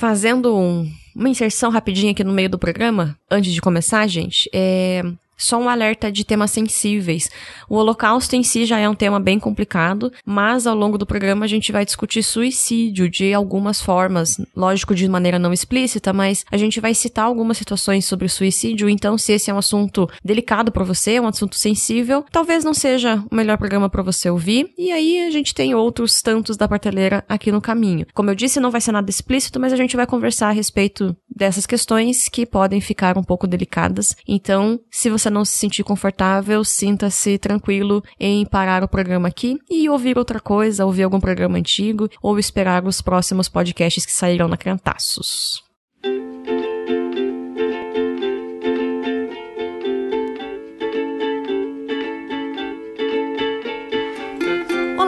[0.00, 5.02] Fazendo um, uma inserção rapidinha aqui no meio do programa, antes de começar, gente, é
[5.40, 7.28] só um alerta de temas sensíveis.
[7.68, 11.44] O Holocausto em si já é um tema bem complicado, mas ao longo do programa
[11.44, 16.56] a gente vai discutir suicídio de algumas formas, lógico de maneira não explícita, mas a
[16.56, 20.84] gente vai citar algumas situações sobre suicídio, então se esse é um assunto delicado para
[20.84, 24.72] você, um assunto sensível, talvez não seja o melhor programa para você ouvir.
[24.76, 28.06] E aí a gente tem outros tantos da prateleira aqui no caminho.
[28.12, 31.16] Como eu disse, não vai ser nada explícito, mas a gente vai conversar a respeito
[31.34, 34.16] dessas questões que podem ficar um pouco delicadas.
[34.26, 39.88] Então, se você não se sentir confortável, sinta-se tranquilo em parar o programa aqui e
[39.88, 44.56] ouvir outra coisa, ouvir algum programa antigo ou esperar os próximos podcasts que sairão na
[44.56, 45.62] Cantaços.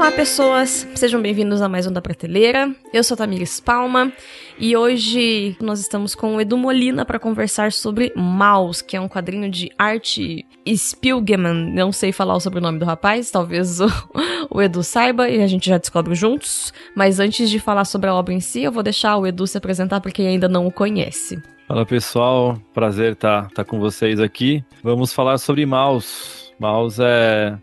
[0.02, 0.84] Olá, pessoas!
[0.97, 2.74] Sejam bem-vindos a mais um da Prateleira.
[2.93, 4.12] Eu sou Tamires Palma
[4.59, 9.07] e hoje nós estamos com o Edu Molina para conversar sobre Maus, que é um
[9.09, 11.73] quadrinho de arte Spielgeman.
[11.73, 13.87] Não sei falar o sobrenome do rapaz, talvez o,
[14.51, 16.73] o Edu saiba e a gente já descobre juntos.
[16.96, 19.57] Mas antes de falar sobre a obra em si, eu vou deixar o Edu se
[19.57, 21.40] apresentar para quem ainda não o conhece.
[21.68, 24.65] Fala pessoal, prazer estar tá, tá com vocês aqui.
[24.82, 26.52] Vamos falar sobre Maus.
[26.59, 27.57] Maus é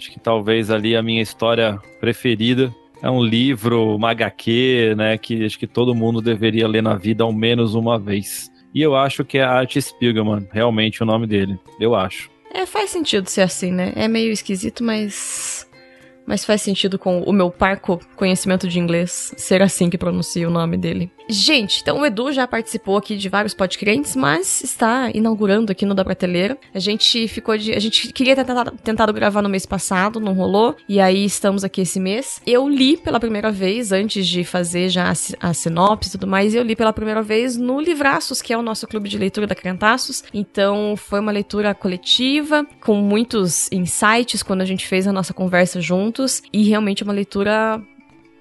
[0.00, 2.74] Acho que talvez ali a minha história preferida.
[3.02, 7.22] É um livro, uma HQ, né, que acho que todo mundo deveria ler na vida
[7.22, 8.50] ao menos uma vez.
[8.74, 11.58] E eu acho que é Art Spiegelman, realmente o nome dele.
[11.78, 12.30] Eu acho.
[12.54, 13.92] É, faz sentido ser assim, né?
[13.94, 15.68] É meio esquisito, mas
[16.26, 20.50] mas faz sentido com o meu parco conhecimento de inglês ser assim que pronuncia o
[20.50, 21.10] nome dele.
[21.30, 25.94] Gente, então o Edu já participou aqui de vários podcasts, mas está inaugurando aqui no
[25.94, 26.58] Da Prateleira.
[26.74, 27.72] A gente ficou de.
[27.72, 30.76] A gente queria ter tentado, tentado gravar no mês passado, não rolou.
[30.88, 32.42] E aí estamos aqui esse mês.
[32.46, 36.54] Eu li pela primeira vez, antes de fazer já a, a sinopse e tudo mais,
[36.54, 39.54] eu li pela primeira vez no Livraços, que é o nosso clube de leitura da
[39.54, 40.24] Criantaços.
[40.34, 45.80] Então foi uma leitura coletiva, com muitos insights quando a gente fez a nossa conversa
[45.80, 47.80] juntos e realmente uma leitura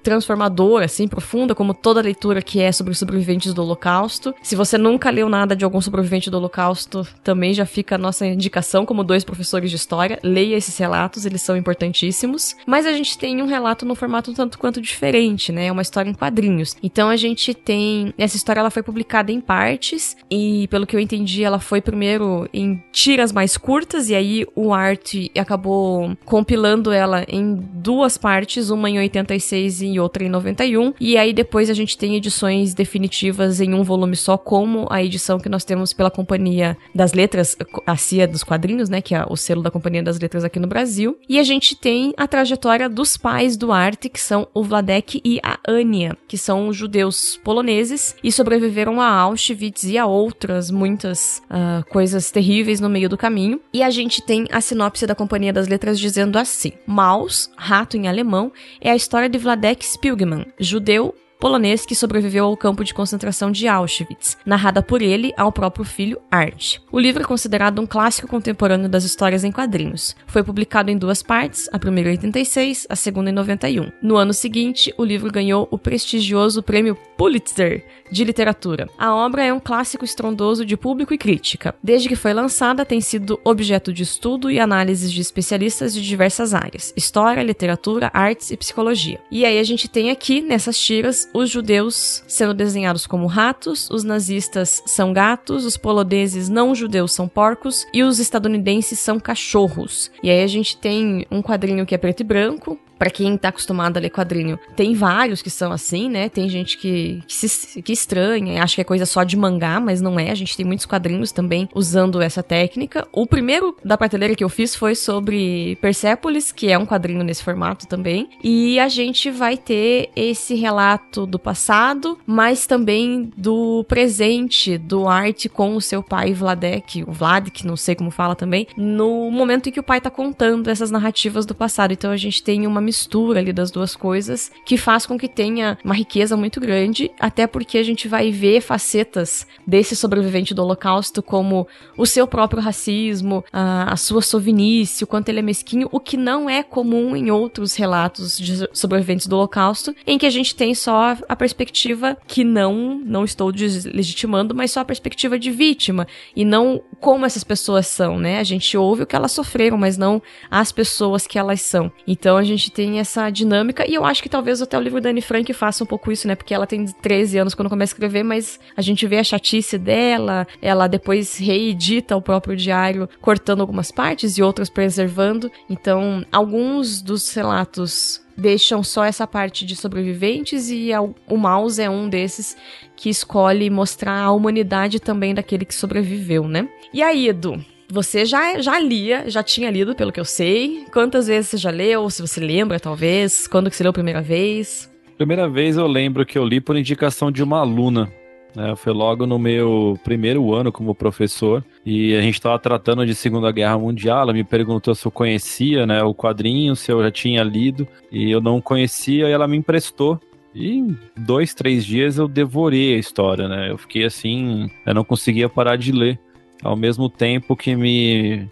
[0.01, 4.33] transformadora, assim, profunda, como toda leitura que é sobre sobreviventes do Holocausto.
[4.41, 8.25] Se você nunca leu nada de algum sobrevivente do Holocausto, também já fica a nossa
[8.25, 10.19] indicação como dois professores de história.
[10.23, 12.55] Leia esses relatos, eles são importantíssimos.
[12.65, 15.67] Mas a gente tem um relato no formato tanto quanto diferente, né?
[15.67, 16.75] É uma história em quadrinhos.
[16.81, 18.13] Então a gente tem.
[18.17, 22.47] Essa história ela foi publicada em partes, e pelo que eu entendi, ela foi primeiro
[22.53, 28.89] em tiras mais curtas, e aí o Art acabou compilando ela em duas partes, uma
[28.89, 30.94] em 86 e e outra em 91.
[31.00, 35.39] E aí depois a gente tem edições definitivas em um volume só, como a edição
[35.39, 37.55] que nós temos pela Companhia das Letras,
[37.85, 39.01] a CIA dos Quadrinhos, né?
[39.01, 41.17] Que é o selo da Companhia das Letras aqui no Brasil.
[41.27, 45.39] E a gente tem a trajetória dos pais do Arte, que são o Vladek e
[45.44, 51.88] a Ania, que são judeus poloneses e sobreviveram a Auschwitz e a outras muitas uh,
[51.89, 53.59] coisas terríveis no meio do caminho.
[53.73, 58.07] E a gente tem a sinopse da Companhia das Letras dizendo assim: Maus, rato em
[58.07, 58.51] alemão,
[58.81, 63.50] é a história de Vladek Alex Pilgman, judeu polonês que sobreviveu ao campo de concentração
[63.50, 66.79] de Auschwitz, narrada por ele ao próprio filho Art.
[66.91, 70.17] O livro é considerado um clássico contemporâneo das histórias em quadrinhos.
[70.27, 73.89] Foi publicado em duas partes, a primeira em 86, a segunda em 91.
[74.01, 78.89] No ano seguinte, o livro ganhou o prestigioso prêmio Pulitzer de literatura.
[78.97, 81.73] A obra é um clássico estrondoso de público e crítica.
[81.81, 86.53] Desde que foi lançada, tem sido objeto de estudo e análises de especialistas de diversas
[86.53, 89.21] áreas: história, literatura, artes e psicologia.
[89.31, 94.03] E aí a gente tem aqui nessas tiras os judeus sendo desenhados como ratos, os
[94.03, 100.12] nazistas são gatos, os poloneses não judeus são porcos e os estadunidenses são cachorros.
[100.23, 103.47] E aí a gente tem um quadrinho que é preto e branco, para quem tá
[103.47, 106.27] acostumado a ler quadrinho, tem vários que são assim, né?
[106.27, 110.01] Tem gente que, que, se, que estranha, acha que é coisa só de mangá, mas
[110.01, 110.29] não é.
[110.29, 113.07] A gente tem muitos quadrinhos também usando essa técnica.
[113.13, 117.43] O primeiro da prateleira que eu fiz foi sobre Persepolis, que é um quadrinho nesse
[117.43, 118.29] formato também.
[118.43, 125.47] E a gente vai ter esse relato do passado, mas também do presente do Arte
[125.47, 129.69] com o seu pai Vladek, o Vlad, que não sei como fala também, no momento
[129.69, 131.94] em que o pai tá contando essas narrativas do passado.
[131.94, 135.77] Então a gente tem uma mistura ali das duas coisas que faz com que tenha
[135.86, 141.21] uma riqueza muito grande, até porque a gente vai ver facetas desse sobrevivente do Holocausto,
[141.21, 146.00] como o seu próprio racismo, a, a sua sovinice, o quanto ele é mesquinho, o
[146.00, 150.56] que não é comum em outros relatos de sobreviventes do Holocausto, em que a gente
[150.56, 156.07] tem só a perspectiva que não, não estou deslegitimando, mas só a perspectiva de vítima
[156.36, 158.39] e não como essas pessoas são, né?
[158.39, 161.91] A gente ouve o que elas sofreram, mas não as pessoas que elas são.
[162.07, 165.09] Então a gente tem essa dinâmica, e eu acho que talvez até o livro da
[165.09, 166.33] Anne Frank faça um pouco isso, né?
[166.33, 169.77] Porque ela tem 13 anos quando começa a escrever, mas a gente vê a chatice
[169.77, 175.51] dela, ela depois reedita o próprio diário, cortando algumas partes e outras preservando.
[175.69, 180.91] Então, alguns dos relatos deixam só essa parte de sobreviventes e
[181.27, 182.55] o Mouse é um desses
[182.95, 186.69] que escolhe mostrar a humanidade também daquele que sobreviveu, né?
[186.93, 187.61] E aí, Edu?
[187.91, 190.86] Você já, já lia, já tinha lido, pelo que eu sei.
[190.94, 192.07] Quantas vezes você já leu?
[192.12, 193.47] Se você lembra, talvez?
[193.47, 194.88] Quando que você leu a primeira vez?
[195.18, 198.07] Primeira vez eu lembro que eu li por indicação de uma aluna.
[198.56, 203.15] É, foi logo no meu primeiro ano como professor e a gente estava tratando de
[203.15, 204.21] Segunda Guerra Mundial.
[204.21, 208.30] Ela me perguntou se eu conhecia né, o quadrinho, se eu já tinha lido e
[208.30, 210.19] eu não conhecia e ela me emprestou.
[210.53, 213.71] E em dois, três dias eu devorei a história, né?
[213.71, 216.19] Eu fiquei assim, eu não conseguia parar de ler
[216.63, 218.47] ao mesmo tempo que me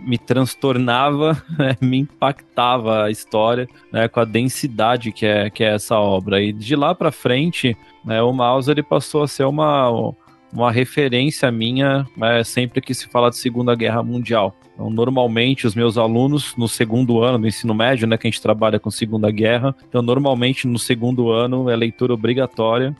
[0.00, 5.74] me transtornava, né, me impactava a história, né, com a densidade que é, que é
[5.74, 6.42] essa obra.
[6.42, 10.12] E de lá para frente, né, o Mouse ele passou a ser uma,
[10.52, 14.56] uma referência minha né, sempre que se fala de Segunda Guerra Mundial.
[14.74, 18.42] Então, normalmente, os meus alunos, no segundo ano do ensino médio, né, que a gente
[18.42, 22.96] trabalha com Segunda Guerra, então, normalmente, no segundo ano é leitura obrigatória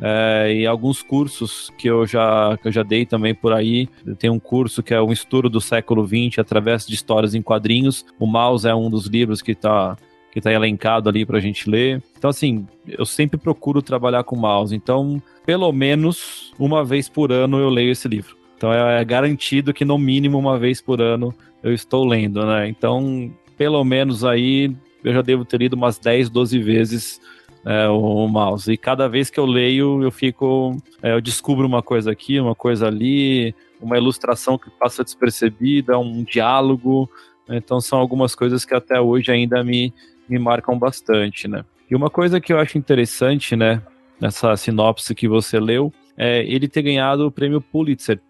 [0.00, 3.88] é, e alguns cursos que eu, já, que eu já dei também por aí.
[4.18, 8.04] Tem um curso que é um estudo do século XX através de histórias em quadrinhos.
[8.18, 9.96] O Mouse é um dos livros que está
[10.32, 12.02] que tá elencado ali para a gente ler.
[12.18, 14.76] Então, assim, eu sempre procuro trabalhar com mouse.
[14.76, 18.36] Então, pelo menos uma vez por ano eu leio esse livro.
[18.54, 22.68] Então, é, é garantido que no mínimo uma vez por ano eu estou lendo, né?
[22.68, 27.18] Então, pelo menos aí eu já devo ter lido umas 10, 12 vezes
[27.66, 28.72] é, o, mouse.
[28.72, 30.80] E cada vez que eu leio, eu fico.
[31.02, 36.22] É, eu descubro uma coisa aqui, uma coisa ali, uma ilustração que passa despercebida, um
[36.22, 37.10] diálogo.
[37.48, 39.92] Então são algumas coisas que até hoje ainda me,
[40.28, 41.64] me marcam bastante, né?
[41.90, 43.80] E uma coisa que eu acho interessante, né,
[44.20, 48.20] nessa sinopse que você leu, é ele ter ganhado o prêmio Pulitzer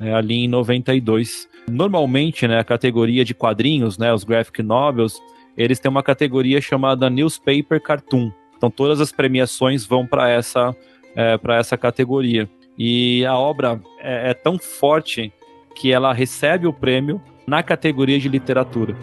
[0.00, 1.48] é, ali em 92.
[1.70, 5.20] Normalmente, né, a categoria de quadrinhos, né, os graphic novels,
[5.56, 8.32] eles têm uma categoria chamada Newspaper Cartoon.
[8.64, 10.74] Então todas as premiações vão para essa,
[11.14, 12.48] é, essa categoria.
[12.78, 15.30] E a obra é, é tão forte
[15.74, 18.96] que ela recebe o prêmio na categoria de literatura.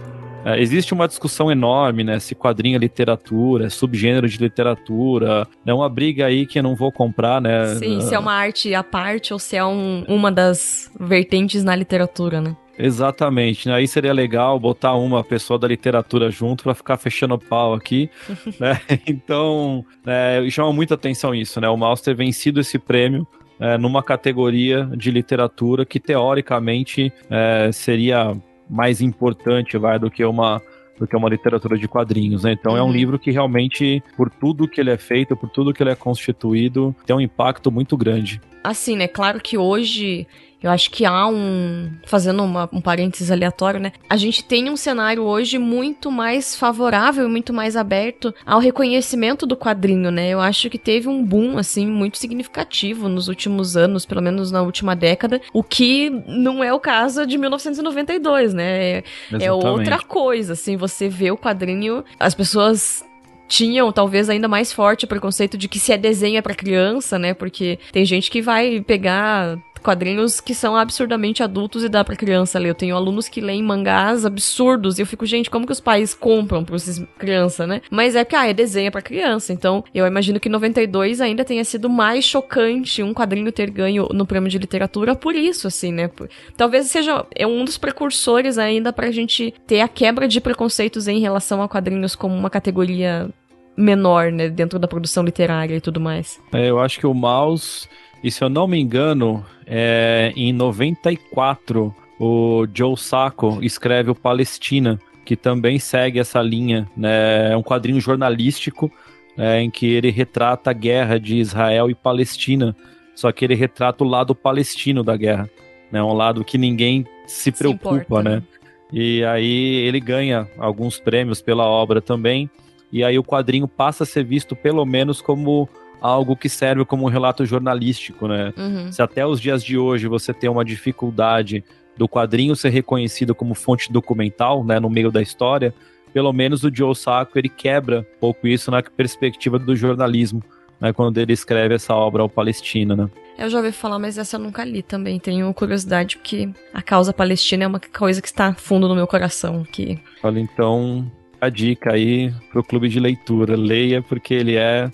[0.44, 2.20] É, existe uma discussão enorme, né?
[2.20, 5.48] Se quadrinho é literatura, é subgênero de literatura.
[5.64, 7.76] É uma briga aí que eu não vou comprar, né?
[7.76, 11.76] Sim, se é uma arte à parte ou se é um, uma das vertentes na
[11.76, 12.56] literatura, né?
[12.82, 13.76] Exatamente, né?
[13.76, 18.10] aí seria legal botar uma pessoa da literatura junto para ficar fechando o pau aqui,
[18.60, 18.80] né?
[19.06, 21.70] Então, é, chama muita atenção isso, né?
[21.70, 23.28] O Maus ter vencido esse prêmio
[23.60, 28.36] é, numa categoria de literatura que teoricamente é, seria
[28.68, 30.62] mais importante, vai, do que uma
[31.02, 32.52] do que uma literatura de quadrinhos, né?
[32.52, 32.78] Então uhum.
[32.78, 32.92] é um uhum.
[32.92, 36.96] livro que realmente, por tudo que ele é feito, por tudo que ele é constituído,
[37.08, 38.40] tem um impacto muito grande.
[38.64, 39.08] Assim, né?
[39.08, 40.28] Claro que hoje
[40.62, 41.92] eu acho que há um.
[42.06, 43.92] Fazendo uma, um parênteses aleatório, né?
[44.08, 49.46] A gente tem um cenário hoje muito mais favorável e muito mais aberto ao reconhecimento
[49.48, 50.30] do quadrinho, né?
[50.30, 54.62] Eu acho que teve um boom, assim, muito significativo nos últimos anos, pelo menos na
[54.62, 59.00] última década, o que não é o caso de 1992, né?
[59.00, 59.04] É,
[59.40, 63.04] é outra coisa, assim, você vê o quadrinho, as pessoas
[63.48, 67.20] tinham talvez ainda mais forte o preconceito de que se é desenho é para criança,
[67.20, 67.34] né?
[67.34, 72.60] Porque tem gente que vai pegar quadrinhos que são absurdamente adultos e dá para criança
[72.60, 72.70] ler.
[72.70, 76.14] Eu tenho alunos que leem mangás absurdos e eu fico, gente, como que os pais
[76.14, 77.82] compram pra esses criança, né?
[77.90, 79.54] Mas é que, ah, é desenho para criança.
[79.54, 84.26] Então, eu imagino que 92 ainda tenha sido mais chocante um quadrinho ter ganho no
[84.26, 86.10] prêmio de literatura por isso, assim, né?
[86.56, 91.20] Talvez seja é um dos precursores ainda pra gente ter a quebra de preconceitos em
[91.20, 93.30] relação a quadrinhos como uma categoria
[93.76, 96.40] menor, né, dentro da produção literária e tudo mais.
[96.54, 97.88] É, eu acho que o Mouse
[98.24, 105.00] e se eu não me engano, é, em 94, o Joe Sacco escreve o Palestina,
[105.26, 106.88] que também segue essa linha.
[106.96, 107.52] Né?
[107.52, 108.92] É um quadrinho jornalístico
[109.38, 112.76] é, em que ele retrata a guerra de Israel e Palestina,
[113.16, 115.50] só que ele retrata o lado palestino da guerra.
[115.92, 116.02] Né?
[116.02, 118.44] Um lado que ninguém se preocupa, se né?
[118.92, 122.50] E aí ele ganha alguns prêmios pela obra também.
[122.92, 125.70] E aí o quadrinho passa a ser visto pelo menos como
[126.02, 128.52] algo que serve como um relato jornalístico, né?
[128.58, 128.92] Uhum.
[128.92, 131.64] Se até os dias de hoje você tem uma dificuldade
[131.96, 135.74] do quadrinho ser reconhecido como fonte documental, né, no meio da história,
[136.12, 140.42] pelo menos o Joe Sacco ele quebra um pouco isso na perspectiva do jornalismo,
[140.80, 143.10] né, quando ele escreve essa obra ao Palestina, né?
[143.38, 145.20] Eu já ouvi falar, mas essa eu nunca li também.
[145.20, 149.64] Tenho curiosidade porque a causa palestina é uma coisa que está fundo no meu coração.
[149.64, 150.00] Que...
[150.22, 153.56] Olha, então a dica aí pro clube de leitura.
[153.56, 154.92] Leia porque ele é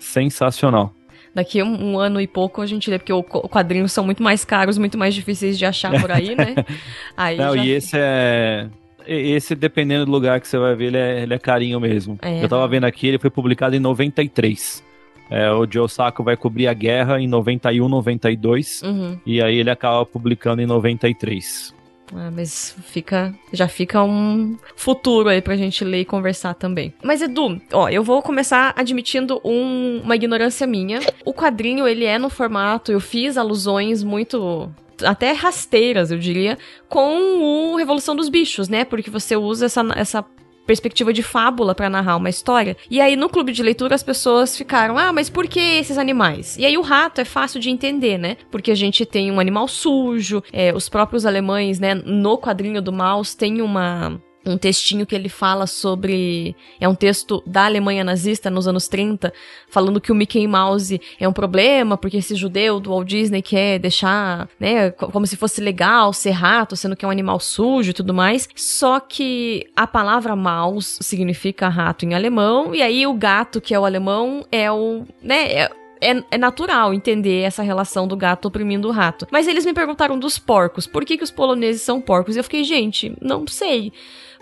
[0.00, 0.92] sensacional.
[1.32, 4.44] Daqui um, um ano e pouco a gente lê, porque os quadrinhos são muito mais
[4.44, 6.56] caros, muito mais difíceis de achar por aí, né?
[7.16, 7.64] Aí Não, já...
[7.64, 8.68] e esse é.
[9.06, 12.18] Esse, dependendo do lugar que você vai ver, ele é, ele é carinho mesmo.
[12.20, 12.44] É.
[12.44, 14.84] Eu tava vendo aqui, ele foi publicado em 93.
[15.30, 18.82] É, o Joe Sacco vai cobrir a guerra em 91, 92.
[18.82, 19.18] Uhum.
[19.24, 21.74] E aí ele acaba publicando em 93.
[22.14, 26.92] Ah, mas fica, já fica um futuro aí pra gente ler e conversar também.
[27.02, 31.00] Mas Edu, ó, eu vou começar admitindo um, uma ignorância minha.
[31.24, 34.70] O quadrinho, ele é no formato, eu fiz alusões muito
[35.02, 38.84] até rasteiras, eu diria, com o Revolução dos Bichos, né?
[38.84, 40.24] Porque você usa essa, essa
[40.70, 42.76] perspectiva de fábula para narrar uma história.
[42.88, 46.56] E aí no clube de leitura as pessoas ficaram: "Ah, mas por que esses animais?".
[46.56, 48.36] E aí o rato é fácil de entender, né?
[48.52, 52.92] Porque a gente tem um animal sujo, é, os próprios alemães, né, no quadrinho do
[52.92, 56.56] Maus tem uma um textinho que ele fala sobre.
[56.80, 59.32] É um texto da Alemanha nazista nos anos 30,
[59.68, 63.78] falando que o Mickey Mouse é um problema, porque esse judeu do Walt Disney quer
[63.78, 67.94] deixar, né, como se fosse legal ser rato, sendo que é um animal sujo e
[67.94, 68.48] tudo mais.
[68.56, 73.78] Só que a palavra mouse significa rato em alemão, e aí o gato, que é
[73.78, 75.04] o alemão, é o.
[75.22, 75.70] né, é,
[76.00, 79.26] é, é, natural entender essa relação do gato oprimindo o rato.
[79.30, 80.86] Mas eles me perguntaram dos porcos.
[80.86, 82.34] Por que, que os poloneses são porcos?
[82.34, 83.92] E eu fiquei, gente, não sei.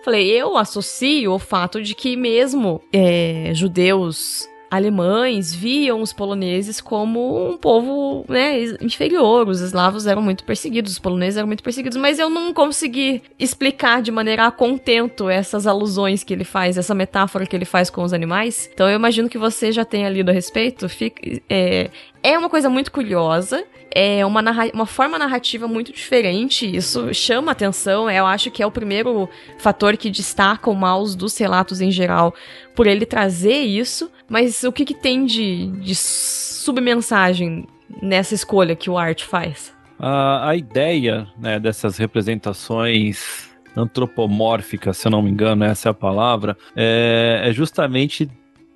[0.04, 7.50] Falei, eu associo o fato de que mesmo é, judeus alemães viam os poloneses como
[7.50, 9.48] um povo né, inferior.
[9.48, 14.02] Os eslavos eram muito perseguidos, os poloneses eram muito perseguidos, mas eu não consegui explicar
[14.02, 18.02] de maneira a contento essas alusões que ele faz, essa metáfora que ele faz com
[18.02, 18.68] os animais.
[18.72, 20.88] Então eu imagino que você já tenha lido a respeito.
[20.88, 21.90] Fica, é,
[22.22, 26.64] é uma coisa muito curiosa é uma, uma forma narrativa muito diferente.
[26.64, 28.10] Isso chama atenção.
[28.10, 32.34] Eu acho que é o primeiro fator que destaca o mouse dos relatos em geral,
[32.74, 34.10] por ele trazer isso.
[34.28, 37.66] Mas o que, que tem de, de submensagem
[38.02, 39.74] nessa escolha que o Art faz?
[39.98, 45.94] A, a ideia né, dessas representações antropomórficas, se eu não me engano, essa é a
[45.94, 48.28] palavra, é, é justamente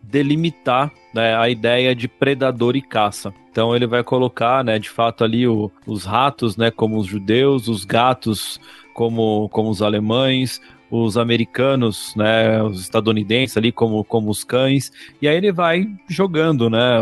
[0.03, 3.33] delimitar né, a ideia de predador e caça.
[3.51, 7.69] Então ele vai colocar, né, de fato ali o, os ratos, né, como os judeus,
[7.69, 8.59] os gatos
[8.95, 15.29] como, como os alemães, os americanos, né, os estadunidenses ali como, como os cães, e
[15.29, 16.99] aí ele vai jogando, né,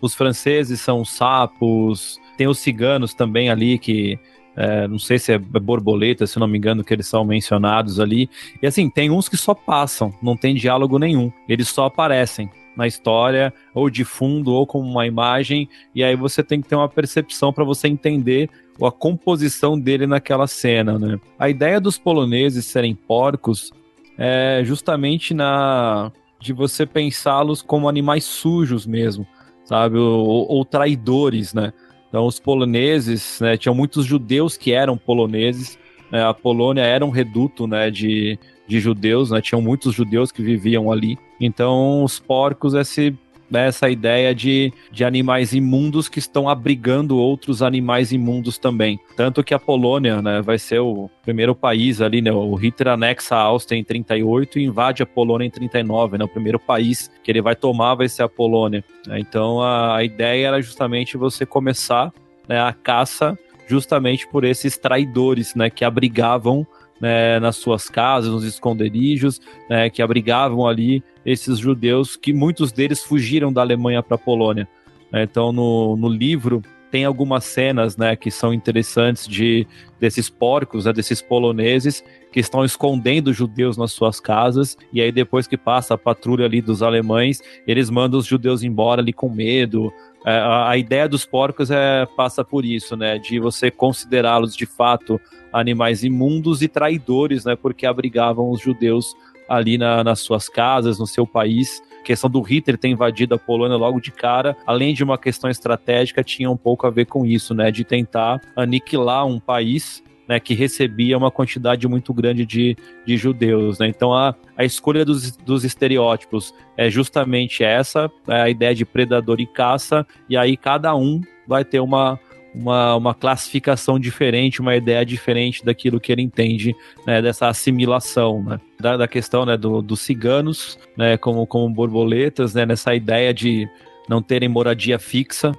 [0.00, 4.18] os franceses são sapos, tem os ciganos também ali que
[4.56, 8.28] é, não sei se é borboleta, se não me engano, que eles são mencionados ali.
[8.62, 12.86] E assim, tem uns que só passam, não tem diálogo nenhum, eles só aparecem na
[12.86, 16.88] história, ou de fundo, ou como uma imagem, e aí você tem que ter uma
[16.88, 18.50] percepção para você entender
[18.82, 21.20] a composição dele naquela cena, né?
[21.38, 23.72] A ideia dos poloneses serem porcos
[24.18, 29.26] é justamente na de você pensá-los como animais sujos mesmo,
[29.64, 29.96] sabe?
[29.96, 31.72] Ou, ou, traidores, né?
[32.14, 33.56] Então os poloneses, né?
[33.56, 35.76] Tinham muitos judeus que eram poloneses.
[36.12, 36.22] Né?
[36.22, 37.90] A Polônia era um reduto, né?
[37.90, 39.40] De, de judeus, né?
[39.40, 41.18] Tinham muitos judeus que viviam ali.
[41.40, 43.18] Então, os porcos, esse,
[43.60, 48.98] essa ideia de, de animais imundos que estão abrigando outros animais imundos também.
[49.16, 52.32] Tanto que a Polônia né, vai ser o primeiro país ali, né?
[52.32, 56.24] O Hitler anexa a Áustria em 38 e invade a Polônia em 39, né?
[56.24, 58.84] O primeiro país que ele vai tomar vai ser a Polônia.
[59.06, 59.18] Né?
[59.18, 62.12] Então, a, a ideia era justamente você começar
[62.48, 65.70] né, a caça justamente por esses traidores, né?
[65.70, 66.66] Que abrigavam
[67.00, 73.02] né, nas suas casas, nos esconderijos, né, que abrigavam ali esses judeus, que muitos deles
[73.02, 74.68] fugiram da Alemanha para a Polônia.
[75.10, 75.22] Né.
[75.22, 76.62] Então, no, no livro,
[76.94, 79.66] tem algumas cenas né, que são interessantes de
[79.98, 85.48] desses porcos, né, desses poloneses que estão escondendo judeus nas suas casas e aí depois
[85.48, 89.92] que passa a patrulha ali dos alemães, eles mandam os judeus embora ali com medo.
[90.24, 94.64] É, a, a, ideia dos porcos é passa por isso, né, de você considerá-los de
[94.64, 95.20] fato
[95.54, 97.54] animais imundos e traidores, né?
[97.54, 99.14] Porque abrigavam os judeus
[99.48, 101.80] ali na, nas suas casas, no seu país.
[102.00, 105.48] A questão do Hitler ter invadido a Polônia logo de cara, além de uma questão
[105.48, 107.70] estratégica, tinha um pouco a ver com isso, né?
[107.70, 112.76] De tentar aniquilar um país né, que recebia uma quantidade muito grande de,
[113.06, 113.78] de judeus.
[113.78, 113.88] Né?
[113.88, 119.40] Então a, a escolha dos, dos estereótipos é justamente essa, é a ideia de predador
[119.40, 122.18] e caça, e aí cada um vai ter uma,
[122.54, 126.74] uma, uma classificação diferente, uma ideia diferente daquilo que ele entende
[127.06, 128.60] né, dessa assimilação, né?
[128.78, 133.68] da, da questão né, do, dos ciganos né, como, como borboletas, né, nessa ideia de
[134.08, 135.52] não terem moradia fixa,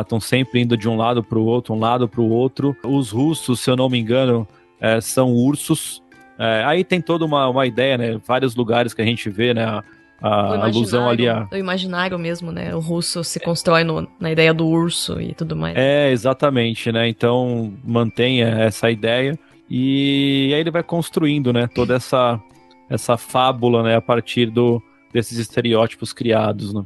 [0.00, 2.74] estão ah, sempre indo de um lado para o outro, um lado para o outro.
[2.82, 4.48] Os russos, se eu não me engano,
[4.80, 6.02] é, são ursos,
[6.38, 8.20] É, aí tem toda uma, uma ideia, né?
[8.26, 9.64] Vários lugares que a gente vê, né?
[9.64, 9.84] A,
[10.20, 11.46] a alusão ali a.
[11.52, 12.74] O imaginário mesmo, né?
[12.74, 15.76] O russo se constrói no, na ideia do urso e tudo mais.
[15.76, 17.08] É, exatamente, né?
[17.08, 19.38] Então mantenha essa ideia.
[19.70, 21.68] E aí ele vai construindo, né?
[21.68, 22.40] Toda essa,
[22.88, 23.96] essa fábula, né?
[23.96, 26.84] A partir do, desses estereótipos criados, né?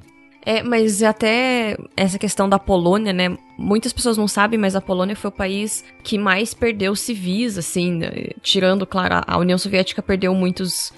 [0.49, 3.37] É, mas até essa questão da Polônia, né?
[3.59, 7.93] Muitas pessoas não sabem, mas a Polônia foi o país que mais perdeu civis, assim,
[7.93, 8.09] né?
[8.40, 10.90] tirando, claro, a União Soviética perdeu muitos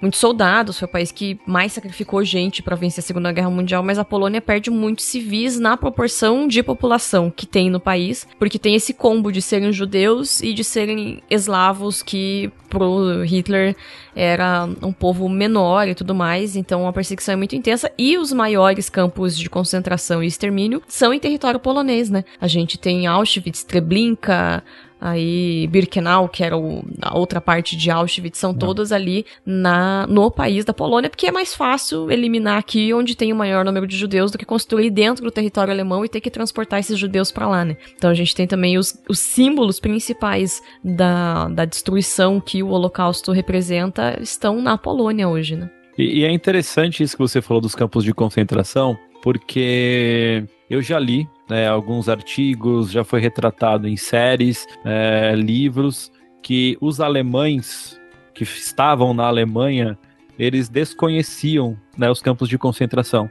[0.00, 3.82] muitos soldados, foi o país que mais sacrificou gente para vencer a Segunda Guerra Mundial,
[3.82, 8.58] mas a Polônia perde muitos civis na proporção de população que tem no país, porque
[8.58, 13.76] tem esse combo de serem judeus e de serem eslavos que pro Hitler
[14.16, 18.32] era um povo menor e tudo mais, então a perseguição é muito intensa e os
[18.32, 22.24] maiores campos de concentração e extermínio são em território polonês, né?
[22.40, 24.62] A gente tem Auschwitz, Treblinka,
[25.04, 28.58] aí Birkenau, que era o, a outra parte de Auschwitz, são Não.
[28.58, 33.30] todas ali na, no país da Polônia, porque é mais fácil eliminar aqui onde tem
[33.30, 36.30] o maior número de judeus do que construir dentro do território alemão e ter que
[36.30, 37.76] transportar esses judeus para lá, né?
[37.94, 43.30] Então a gente tem também os, os símbolos principais da, da destruição que o Holocausto
[43.30, 45.70] representa estão na Polônia hoje, né?
[45.98, 50.98] E, e é interessante isso que você falou dos campos de concentração, porque eu já
[50.98, 56.10] li né, alguns artigos, já foi retratado em séries, é, livros,
[56.42, 58.00] que os alemães
[58.34, 59.98] que estavam na Alemanha,
[60.38, 63.30] eles desconheciam né, os campos de concentração.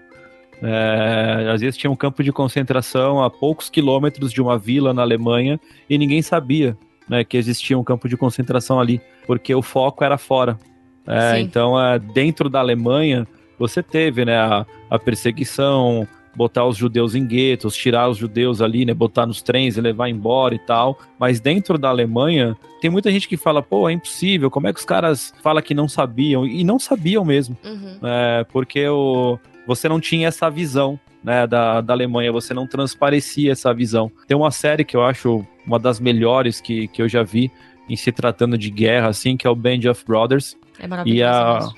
[0.62, 5.02] É, às vezes tinha um campo de concentração a poucos quilômetros de uma vila na
[5.02, 6.78] Alemanha e ninguém sabia
[7.08, 10.58] né, que existia um campo de concentração ali, porque o foco era fora.
[11.06, 13.28] É, então, é, dentro da Alemanha,
[13.60, 18.86] você teve né, a, a perseguição, botar os judeus em guetos, tirar os judeus ali,
[18.86, 20.98] né, botar nos trens e levar embora e tal.
[21.20, 24.80] Mas dentro da Alemanha, tem muita gente que fala, pô, é impossível, como é que
[24.80, 26.46] os caras falam que não sabiam?
[26.46, 27.98] E não sabiam mesmo, uhum.
[28.04, 29.38] é, porque o,
[29.68, 31.00] você não tinha essa visão.
[31.24, 34.12] Né, da, da Alemanha, você não transparecia essa visão.
[34.28, 37.50] Tem uma série que eu acho uma das melhores que, que eu já vi
[37.88, 40.58] em se tratando de guerra, assim, que é o Band of Brothers.
[40.78, 41.18] É maravilhoso.
[41.18, 41.70] E a,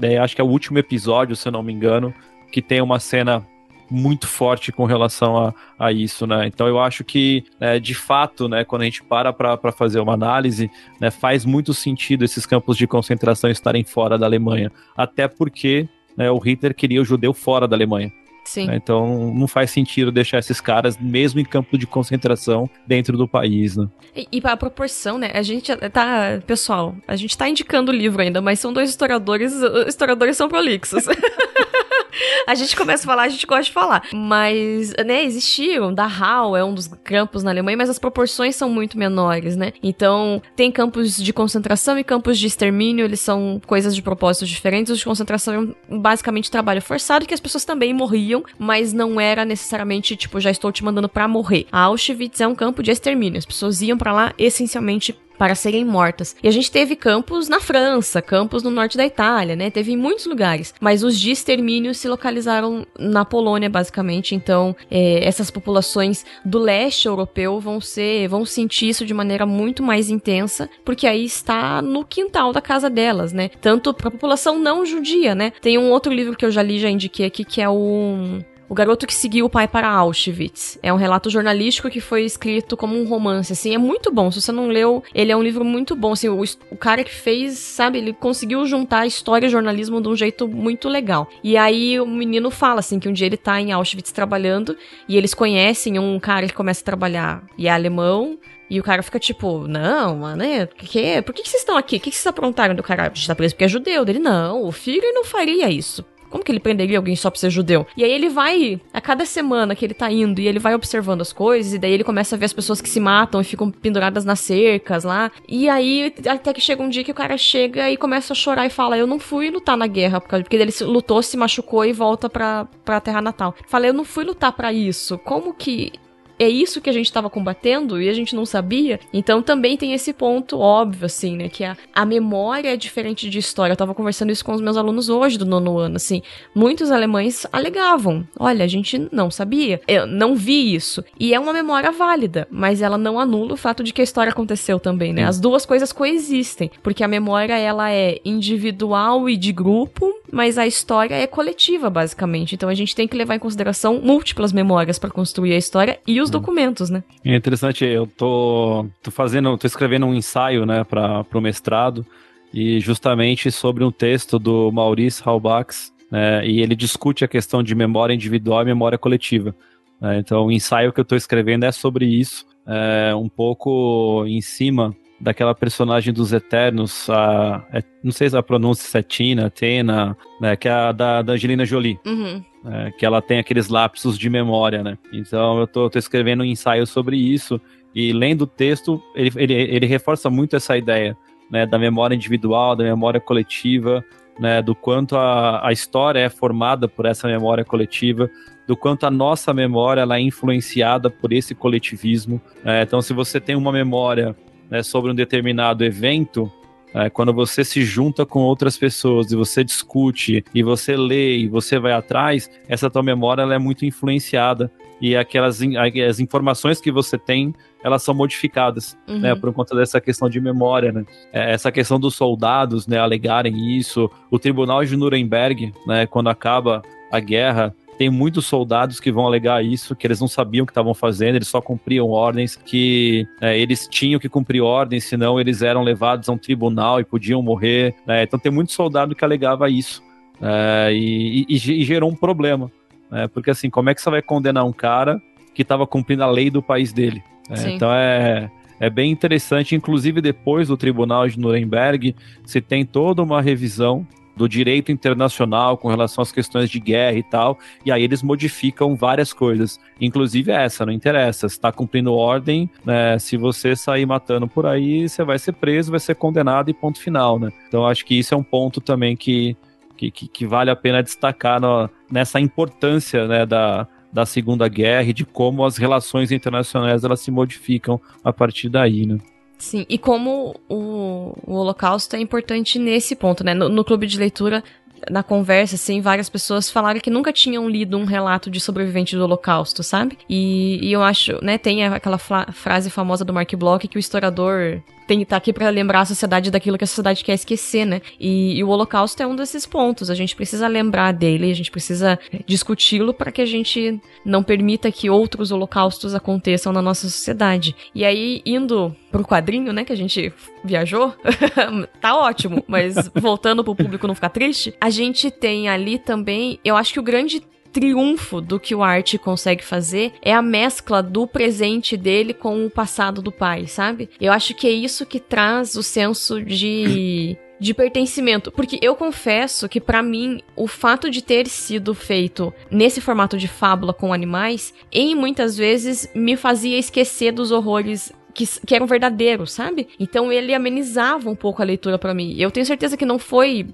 [0.00, 2.14] é, acho que é o último episódio, se eu não me engano,
[2.52, 3.46] que tem uma cena
[3.90, 6.46] muito forte com relação a, a isso, né?
[6.46, 10.14] Então eu acho que, né, de fato, né, quando a gente para para fazer uma
[10.14, 10.70] análise,
[11.00, 14.70] né, faz muito sentido esses campos de concentração estarem fora da Alemanha.
[14.96, 18.12] Até porque né, o Hitler queria o judeu fora da Alemanha.
[18.48, 18.66] Sim.
[18.66, 18.76] Né?
[18.76, 23.76] Então não faz sentido deixar esses caras, mesmo em campo de concentração, dentro do país,
[23.76, 23.86] né?
[24.16, 25.30] E, e a proporção, né?
[25.34, 26.40] A gente tá.
[26.46, 29.52] Pessoal, a gente tá indicando o livro ainda, mas são dois historiadores.
[29.86, 31.04] Historiadores são prolixos.
[32.46, 34.02] a gente começa a falar, a gente gosta de falar.
[34.12, 35.92] Mas, né, existiam.
[35.92, 39.72] Dachau é um dos campos na Alemanha, mas as proporções são muito menores, né?
[39.82, 44.92] Então, tem campos de concentração e campos de extermínio, eles são coisas de propósitos diferentes.
[44.92, 49.44] Os de concentração é basicamente trabalho forçado, que as pessoas também morriam, mas não era
[49.44, 51.66] necessariamente, tipo, já estou te mandando para morrer.
[51.70, 53.38] A Auschwitz é um campo de extermínio.
[53.38, 56.34] As pessoas iam para lá essencialmente para serem mortas.
[56.42, 59.70] E a gente teve campos na França, campos no norte da Itália, né?
[59.70, 60.74] Teve em muitos lugares.
[60.80, 64.34] Mas os de extermínio se localizaram na Polônia, basicamente.
[64.34, 69.82] Então, é, essas populações do leste europeu vão ser, vão sentir isso de maneira muito
[69.82, 73.48] mais intensa, porque aí está no quintal da casa delas, né?
[73.60, 75.52] Tanto para a população não judia, né?
[75.60, 78.74] Tem um outro livro que eu já li, já indiquei aqui, que é o o
[78.74, 80.78] Garoto que Seguiu o Pai para Auschwitz.
[80.82, 84.30] É um relato jornalístico que foi escrito como um romance, assim, é muito bom.
[84.30, 87.14] Se você não leu, ele é um livro muito bom, assim, o, o cara que
[87.14, 91.28] fez, sabe, ele conseguiu juntar história e jornalismo de um jeito muito legal.
[91.42, 94.76] E aí o menino fala, assim, que um dia ele tá em Auschwitz trabalhando
[95.08, 98.38] e eles conhecem um cara que começa a trabalhar e é alemão,
[98.70, 101.96] e o cara fica tipo, não, mano, é, que, por que, que vocês estão aqui?
[101.96, 103.04] O que, que vocês aprontaram do cara?
[103.04, 104.04] A gente tá preso porque é judeu.
[104.04, 106.04] Dele, não, o Führer não faria isso.
[106.30, 107.86] Como que ele prenderia alguém só por ser judeu?
[107.96, 111.20] E aí ele vai, a cada semana que ele tá indo, e ele vai observando
[111.20, 113.70] as coisas, e daí ele começa a ver as pessoas que se matam e ficam
[113.70, 115.30] penduradas nas cercas lá.
[115.48, 118.66] E aí, até que chega um dia que o cara chega e começa a chorar
[118.66, 122.28] e fala: Eu não fui lutar na guerra, porque ele lutou, se machucou e volta
[122.28, 123.54] pra, pra terra natal.
[123.66, 125.18] Fala, eu não fui lutar para isso.
[125.18, 125.92] Como que
[126.38, 129.00] é isso que a gente estava combatendo e a gente não sabia.
[129.12, 131.48] Então também tem esse ponto óbvio, assim, né?
[131.48, 133.72] Que a, a memória é diferente de história.
[133.72, 136.22] Eu tava conversando isso com os meus alunos hoje do nono ano, assim.
[136.54, 141.04] Muitos alemães alegavam: olha, a gente não sabia, eu não vi isso.
[141.18, 144.30] E é uma memória válida, mas ela não anula o fato de que a história
[144.30, 145.24] aconteceu também, né?
[145.24, 150.66] As duas coisas coexistem, porque a memória ela é individual e de grupo, mas a
[150.66, 152.54] história é coletiva, basicamente.
[152.54, 156.20] Então a gente tem que levar em consideração múltiplas memórias para construir a história e
[156.20, 157.02] os os documentos, né?
[157.24, 162.06] É interessante, eu tô, tô fazendo, tô escrevendo um ensaio, né, para o mestrado,
[162.52, 165.74] e justamente sobre um texto do Maurice Halbach,
[166.10, 169.54] né, e ele discute a questão de memória individual e memória coletiva.
[170.00, 174.40] Né, então, o ensaio que eu estou escrevendo é sobre isso, é, um pouco em
[174.40, 180.16] cima daquela personagem dos Eternos, a, é, não sei se a pronúncia é Tina, Tena,
[180.40, 181.98] né, que é a da, da Angelina Jolie.
[182.06, 182.42] Uhum.
[182.66, 184.98] É, que ela tem aqueles lapsos de memória, né?
[185.12, 187.60] Então eu tô, tô, escrevendo um ensaio sobre isso
[187.94, 191.16] e lendo o texto, ele, ele, ele reforça muito essa ideia
[191.50, 194.04] né, da memória individual, da memória coletiva,
[194.38, 198.28] né, do quanto a, a história é formada por essa memória coletiva,
[198.66, 202.40] do quanto a nossa memória ela é influenciada por esse coletivismo.
[202.62, 202.82] Né?
[202.82, 204.36] Então, se você tem uma memória
[204.70, 206.50] né, sobre um determinado evento,
[206.94, 211.48] é, quando você se junta com outras pessoas e você discute e você lê e
[211.48, 215.60] você vai atrás, essa tua memória ela é muito influenciada e aquelas
[216.08, 217.54] as informações que você tem
[217.84, 219.20] elas são modificadas, uhum.
[219.20, 221.04] né, por conta dessa questão de memória, né?
[221.32, 226.82] É, essa questão dos soldados, né, alegarem isso, o Tribunal de Nuremberg, né, quando acaba
[227.12, 230.70] a guerra, tem muitos soldados que vão alegar isso, que eles não sabiam o que
[230.70, 235.62] estavam fazendo, eles só cumpriam ordens, que é, eles tinham que cumprir ordens, senão eles
[235.62, 237.96] eram levados a um tribunal e podiam morrer.
[238.06, 238.22] Né?
[238.22, 240.00] Então tem muito soldado que alegava isso.
[240.40, 242.70] É, e, e, e, gerou um problema.
[243.10, 243.26] Né?
[243.26, 245.20] Porque assim, como é que você vai condenar um cara
[245.52, 247.20] que estava cumprindo a lei do país dele?
[247.50, 252.14] É, então é, é bem interessante, inclusive depois do Tribunal de Nuremberg,
[252.46, 254.06] se tem toda uma revisão
[254.38, 258.94] do direito internacional com relação às questões de guerra e tal, e aí eles modificam
[258.94, 264.64] várias coisas, inclusive essa, não interessa, está cumprindo ordem, né, se você sair matando por
[264.64, 267.52] aí, você vai ser preso, vai ser condenado e ponto final, né?
[267.66, 269.56] Então acho que isso é um ponto também que,
[269.96, 275.12] que, que vale a pena destacar no, nessa importância, né, da, da Segunda Guerra e
[275.12, 279.18] de como as relações internacionais elas se modificam a partir daí, né?
[279.58, 283.54] Sim, e como o, o Holocausto é importante nesse ponto, né?
[283.54, 284.62] No, no clube de leitura,
[285.10, 289.24] na conversa, assim, várias pessoas falaram que nunca tinham lido um relato de sobrevivente do
[289.24, 290.16] Holocausto, sabe?
[290.28, 294.82] E, e eu acho, né, tem aquela frase famosa do Mark Bloch que o historiador
[295.08, 298.02] tem tá aqui para lembrar a sociedade daquilo que a sociedade quer esquecer, né?
[298.20, 300.10] E, e, o Holocausto é um desses pontos.
[300.10, 304.92] A gente precisa lembrar dele, a gente precisa discuti-lo para que a gente não permita
[304.92, 307.74] que outros holocaustos aconteçam na nossa sociedade.
[307.94, 310.30] E aí, indo pro quadrinho, né, que a gente
[310.62, 311.14] viajou,
[312.00, 316.76] tá ótimo, mas voltando pro público não ficar triste, a gente tem ali também, eu
[316.76, 321.26] acho que o grande triunfo do que o Art consegue fazer é a mescla do
[321.26, 324.08] presente dele com o passado do pai, sabe?
[324.20, 329.68] Eu acho que é isso que traz o senso de de pertencimento, porque eu confesso
[329.68, 334.72] que para mim o fato de ter sido feito nesse formato de fábula com animais,
[334.92, 339.88] em muitas vezes me fazia esquecer dos horrores que, que, eram verdadeiros, sabe?
[339.98, 342.36] Então ele amenizava um pouco a leitura para mim.
[342.38, 343.66] Eu tenho certeza que não foi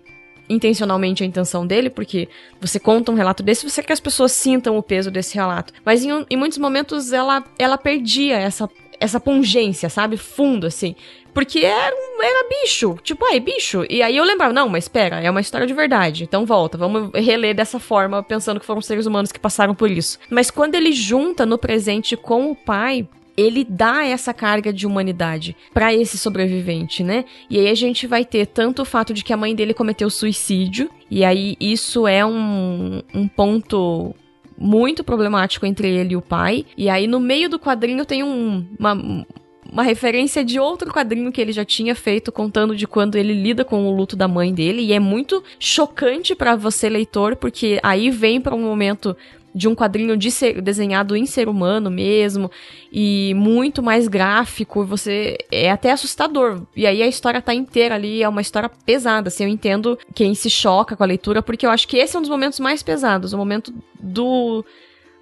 [0.48, 2.28] intencionalmente a intenção dele, porque
[2.60, 5.72] você conta um relato desse, você quer que as pessoas sintam o peso desse relato.
[5.84, 8.68] Mas em, em muitos momentos ela, ela perdia essa,
[9.00, 10.16] essa pungência, sabe?
[10.16, 10.94] Fundo, assim.
[11.32, 12.96] Porque era, era bicho.
[13.02, 13.84] Tipo, ai, bicho.
[13.90, 16.22] E aí eu lembrava, não, mas espera, é uma história de verdade.
[16.22, 20.18] Então volta, vamos reler dessa forma, pensando que foram seres humanos que passaram por isso.
[20.30, 25.56] Mas quando ele junta no presente com o pai, ele dá essa carga de humanidade
[25.72, 27.24] para esse sobrevivente, né?
[27.50, 30.08] E aí a gente vai ter tanto o fato de que a mãe dele cometeu
[30.10, 34.14] suicídio, e aí isso é um, um ponto
[34.56, 36.64] muito problemático entre ele e o pai.
[36.76, 39.26] E aí no meio do quadrinho tem um, uma,
[39.70, 43.64] uma referência de outro quadrinho que ele já tinha feito contando de quando ele lida
[43.64, 48.10] com o luto da mãe dele e é muito chocante para você leitor porque aí
[48.10, 49.16] vem para um momento
[49.54, 52.50] de um quadrinho de ser, desenhado em ser humano mesmo
[52.92, 56.62] e muito mais gráfico, você é até assustador.
[56.74, 60.34] E aí a história tá inteira ali, é uma história pesada, assim, eu entendo quem
[60.34, 62.82] se choca com a leitura, porque eu acho que esse é um dos momentos mais
[62.82, 64.64] pesados, o momento do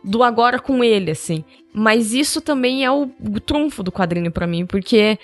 [0.05, 1.45] do agora com ele, assim.
[1.73, 5.17] Mas isso também é o, o trunfo do quadrinho para mim, porque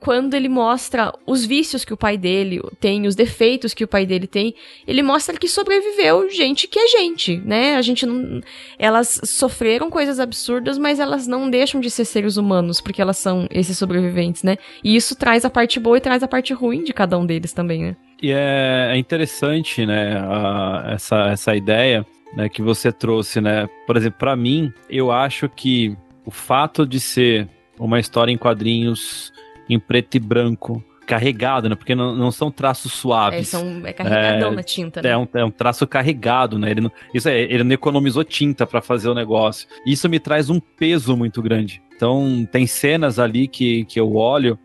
[0.00, 4.04] quando ele mostra os vícios que o pai dele tem, os defeitos que o pai
[4.06, 4.54] dele tem,
[4.86, 7.76] ele mostra que sobreviveu gente que é gente, né?
[7.76, 8.40] A gente não.
[8.78, 13.46] Elas sofreram coisas absurdas, mas elas não deixam de ser seres humanos, porque elas são
[13.50, 14.56] esses sobreviventes, né?
[14.84, 17.52] E isso traz a parte boa e traz a parte ruim de cada um deles
[17.52, 17.96] também, né?
[18.22, 23.68] E é, é interessante, né, a, essa, essa ideia né, que você trouxe, né?
[23.86, 29.32] Por exemplo, para mim, eu acho que o fato de ser uma história em quadrinhos
[29.68, 31.74] em preto e branco, carregado, né?
[31.74, 33.40] Porque não, não são traços suaves.
[33.40, 35.10] É, são, é carregadão é, na tinta, né?
[35.10, 36.70] É um, é um traço carregado, né?
[36.70, 39.68] Ele não, isso é, ele não economizou tinta para fazer o negócio.
[39.86, 41.80] Isso me traz um peso muito grande.
[41.94, 44.58] Então, tem cenas ali que, que eu olho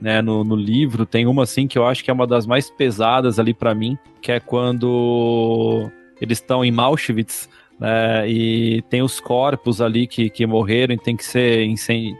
[0.00, 1.06] né, no, no livro.
[1.06, 3.96] Tem uma assim que eu acho que é uma das mais pesadas ali para mim,
[4.20, 5.90] que é quando
[6.20, 11.16] eles estão em Auschwitz né, e tem os corpos ali que, que morreram e tem
[11.16, 11.66] que ser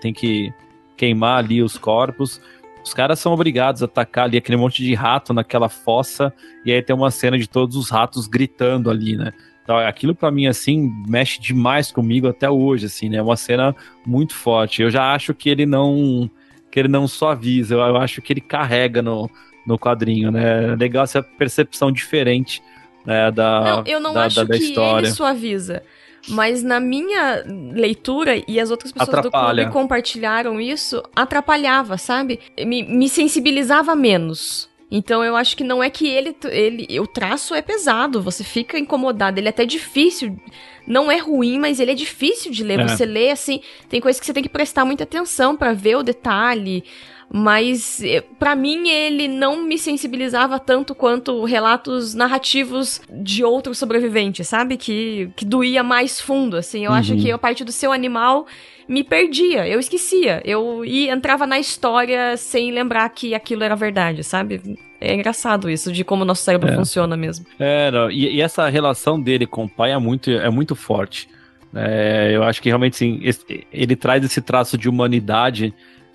[0.00, 0.52] tem que
[0.96, 2.40] queimar ali os corpos.
[2.84, 6.32] Os caras são obrigados a atacar ali aquele monte de rato naquela fossa
[6.64, 9.32] e aí tem uma cena de todos os ratos gritando ali, né?
[9.62, 13.16] Então, aquilo para mim, assim, mexe demais comigo até hoje, assim, né?
[13.16, 13.74] É uma cena
[14.06, 14.82] muito forte.
[14.82, 16.30] Eu já acho que ele não
[16.70, 19.30] que ele não só avisa, eu acho que ele carrega no,
[19.64, 20.72] no quadrinho, né?
[20.72, 22.60] É legal essa percepção diferente
[23.04, 25.06] né, da, não, eu não da, acho da, da que história.
[25.06, 25.82] ele suaviza.
[26.28, 29.64] Mas na minha leitura, e as outras pessoas Atrapalha.
[29.64, 32.40] do clube compartilharam isso, atrapalhava, sabe?
[32.58, 34.68] Me, me sensibilizava menos.
[34.90, 37.00] Então eu acho que não é que ele, ele.
[37.00, 39.40] O traço é pesado, você fica incomodado.
[39.40, 40.38] Ele é até difícil.
[40.86, 42.78] Não é ruim, mas ele é difícil de ler.
[42.78, 42.86] É.
[42.86, 46.02] Você lê assim, tem coisas que você tem que prestar muita atenção para ver o
[46.02, 46.84] detalhe.
[47.32, 48.00] Mas
[48.38, 54.76] para mim ele não me sensibilizava tanto quanto relatos narrativos de outros sobreviventes, sabe?
[54.76, 56.84] Que, que doía mais fundo, assim.
[56.84, 56.96] Eu Uhum.
[56.96, 58.46] acho que a parte do seu animal
[58.88, 60.42] me perdia, eu esquecia.
[60.44, 64.78] Eu ia, entrava na história sem lembrar que aquilo era verdade, sabe?
[65.00, 66.74] É engraçado isso, de como o nosso cérebro É.
[66.76, 67.44] funciona mesmo.
[67.58, 71.28] É, não, e, e essa relação dele com o pai é muito, é muito forte.
[71.74, 75.74] É, eu acho que realmente sim, esse- ele traz esse traço de humanidade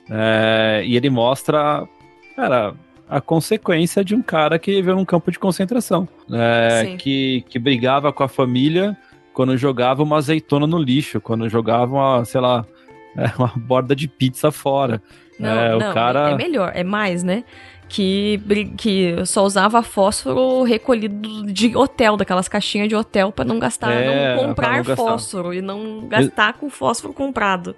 [0.09, 1.87] é, e ele mostra,
[2.35, 2.73] cara,
[3.09, 8.11] a consequência de um cara que viveu num campo de concentração, é, que, que brigava
[8.13, 8.95] com a família
[9.33, 12.65] quando jogava uma azeitona no lixo, quando jogava uma, sei lá,
[13.37, 15.01] uma borda de pizza fora.
[15.39, 17.43] Não, É, o não, cara- é melhor, é mais, né?
[17.87, 18.39] Que,
[18.77, 24.05] que só usava fósforo recolhido de hotel, daquelas caixinhas de hotel, pra não gastar, É,
[24.05, 24.95] não pra comprar não gastar.
[24.95, 27.75] fósforo e não gastar com fósforo comprado.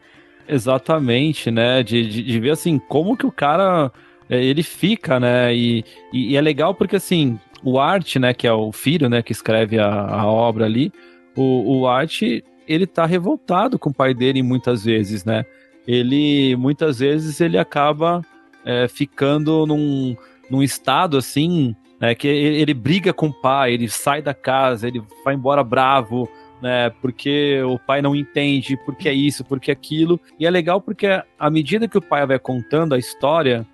[0.52, 1.82] Exatamente, né?
[1.82, 3.90] De, de, de ver assim, como que o cara
[4.30, 5.56] é, ele fica, né?
[5.56, 9.22] E, e, e é legal porque assim, o Art, né, que é o filho, né,
[9.22, 10.92] que escreve a, a obra ali,
[11.38, 12.22] o, o Art,
[12.68, 15.46] ele tá revoltado com o pai dele muitas vezes, né?
[15.88, 18.22] Ele, muitas vezes, ele acaba
[18.66, 20.18] é, ficando num,
[20.50, 24.86] num estado assim, né, que ele, ele briga com o pai, ele sai da casa,
[24.86, 26.30] ele vai embora bravo,
[26.62, 26.92] né?
[27.02, 30.20] Porque o pai não entende porque é isso, porque é aquilo.
[30.40, 31.08] E é legal porque
[31.40, 33.66] à medida que o pai vai contando a história,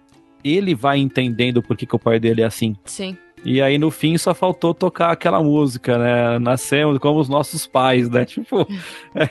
[0.43, 2.76] ele vai entendendo por que, que o pai dele é assim.
[2.86, 3.17] Sim.
[3.45, 6.39] E aí no fim só faltou tocar aquela música, né?
[6.39, 8.26] Nascemos como os nossos pais, né?
[8.38, 8.67] Tipo,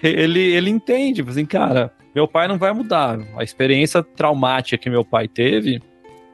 [0.03, 3.19] ele, ele entende, tipo assim, cara, meu pai não vai mudar.
[3.37, 5.83] A experiência traumática que meu pai teve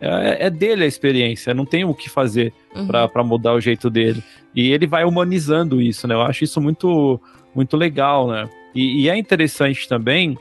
[0.03, 2.87] é, é dele a experiência, não tem o que fazer Uhum.
[2.87, 4.23] pra mudar o jeito dele.
[4.55, 6.15] E ele vai humanizando isso, né?
[6.15, 7.21] Eu acho isso muito,
[7.55, 8.49] muito legal, né?
[8.75, 10.37] E, e é interessante também,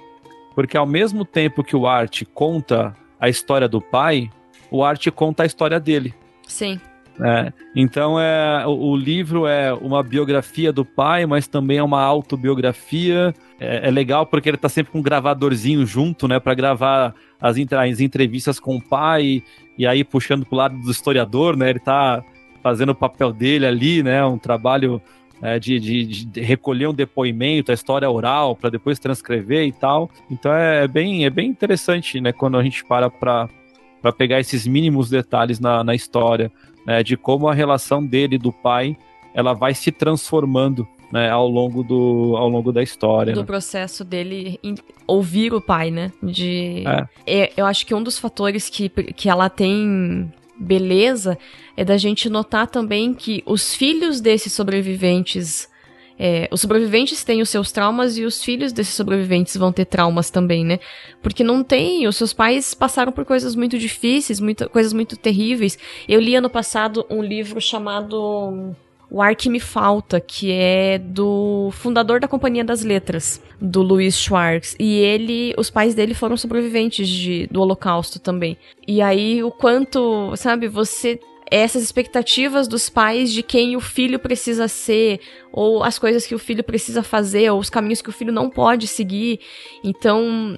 [0.56, 4.30] porque ao mesmo tempo que o Art conta a história do pai,
[4.72, 6.14] o Art conta a história dele.
[6.48, 6.80] Sim.
[7.22, 7.54] Né?
[7.76, 13.32] Então é o, o livro é uma biografia do pai, mas também é uma autobiografia.
[13.60, 17.56] É, é legal porque ele tá sempre com um gravadorzinho junto, né, para gravar as,
[17.74, 19.44] as entrevistas com o pai
[19.78, 21.70] e aí puxando pro lado do historiador, né?
[21.70, 22.24] Ele tá
[22.64, 24.26] fazendo o papel dele ali, né?
[24.26, 25.00] Um trabalho
[25.44, 30.10] é, de, de- de recolher um depoimento, a história oral, para depois transcrever e tal.
[30.30, 32.32] Então é bem, é bem interessante, né?
[32.32, 33.12] Quando a gente para
[34.02, 36.52] para pegar esses mínimos detalhes na, na história
[36.86, 38.98] né, de como a relação dele do pai
[39.34, 43.34] ela vai se transformando né, ao longo do ao longo da história.
[43.34, 43.46] do né?
[43.46, 44.60] processo dele
[45.06, 46.12] ouvir o pai, né?
[46.24, 46.84] De.
[47.28, 51.38] É, eu acho que um dos fatores que, que ela tem beleza
[51.76, 55.70] é da gente notar também que os filhos desses sobreviventes.
[56.24, 60.30] É, os sobreviventes têm os seus traumas e os filhos desses sobreviventes vão ter traumas
[60.30, 60.80] também, né?
[61.20, 65.80] Porque não tem, os seus pais passaram por coisas muito difíceis, muita, coisas muito terríveis.
[66.08, 68.76] Eu li ano passado um livro chamado
[69.10, 74.16] O Ar Que Me Falta, que é do fundador da Companhia das Letras, do Louis
[74.16, 74.76] Schwartz.
[74.80, 78.56] E ele, os pais dele foram sobreviventes de, do Holocausto também.
[78.88, 81.20] E aí, o quanto, sabe, você.
[81.52, 85.20] Essas expectativas dos pais de quem o filho precisa ser,
[85.52, 88.50] ou as coisas que o filho precisa fazer, ou os caminhos que o filho não
[88.50, 89.42] pode seguir.
[89.84, 90.58] Então,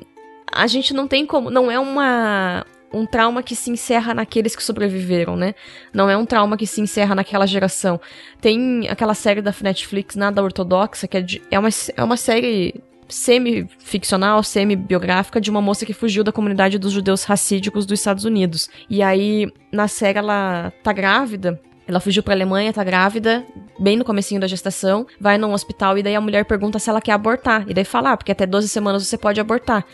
[0.51, 1.49] a gente não tem como.
[1.49, 2.63] Não é uma.
[2.95, 5.55] Um trauma que se encerra naqueles que sobreviveram, né?
[5.91, 7.99] Não é um trauma que se encerra naquela geração.
[8.39, 12.75] Tem aquela série da Netflix, Nada Ortodoxa, que é, de- é, uma, é uma série
[13.13, 18.69] semi-ficcional, semi-biográfica de uma moça que fugiu da comunidade dos judeus racídicos dos Estados Unidos.
[18.89, 21.59] E aí, na série, ela tá grávida.
[21.87, 23.45] Ela fugiu pra Alemanha, tá grávida,
[23.77, 27.01] bem no comecinho da gestação, vai num hospital e daí a mulher pergunta se ela
[27.01, 27.65] quer abortar.
[27.67, 29.85] E daí fala, ah, porque até 12 semanas você pode abortar.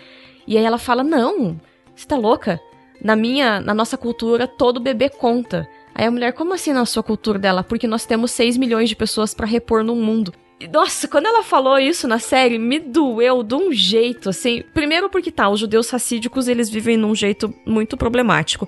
[0.47, 1.59] E aí ela fala, não,
[1.95, 2.59] você tá louca?
[3.01, 5.67] na minha, na nossa cultura, todo bebê conta.
[5.95, 7.63] Aí a mulher, como assim na sua cultura dela?
[7.63, 10.33] Porque nós temos 6 milhões de pessoas para repor no mundo.
[10.67, 14.63] Nossa, quando ela falou isso na série, me doeu de um jeito, assim.
[14.73, 18.67] Primeiro porque tá, os judeus racídicos, eles vivem num jeito muito problemático.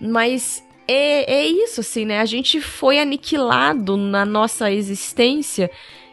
[0.00, 2.20] Mas é, é isso, assim, né?
[2.20, 5.70] A gente foi aniquilado na nossa existência.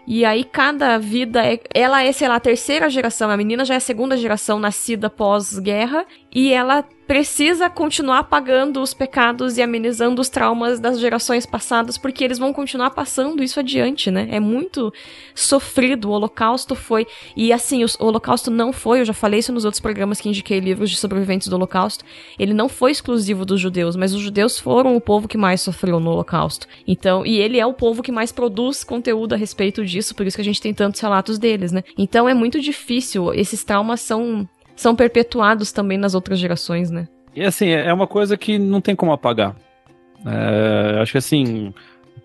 [0.08, 3.76] E aí cada vida é, ela é, sei lá, a terceira geração, a menina já
[3.76, 10.22] é a segunda geração nascida pós-guerra e ela precisa continuar pagando os pecados e amenizando
[10.22, 14.28] os traumas das gerações passadas, porque eles vão continuar passando isso adiante, né?
[14.30, 14.93] É muito
[15.34, 16.08] sofrido.
[16.08, 17.08] O Holocausto foi.
[17.36, 20.60] E assim, o Holocausto não foi, eu já falei isso nos outros programas que indiquei
[20.60, 22.06] livros de sobreviventes do Holocausto.
[22.38, 26.00] Ele não foi exclusivo dos judeus, mas os judeus foram o povo que mais sofreu
[26.00, 26.67] no Holocausto.
[26.88, 30.38] Então, e ele é o povo que mais produz conteúdo a respeito disso, por isso
[30.38, 31.84] que a gente tem tantos relatos deles, né?
[31.98, 33.34] Então é muito difícil.
[33.34, 34.48] Esses traumas são
[34.80, 37.06] são perpetuados também nas outras gerações, né?
[37.36, 39.54] E assim, é uma coisa que não tem como apagar.
[40.26, 41.74] É, acho que assim,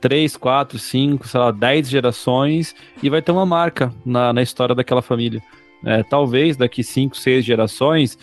[0.01, 4.73] três, quatro, cinco, sei lá, dez gerações e vai ter uma marca na, na história
[4.73, 5.43] daquela família.
[5.85, 8.17] É, talvez daqui cinco, seis gerações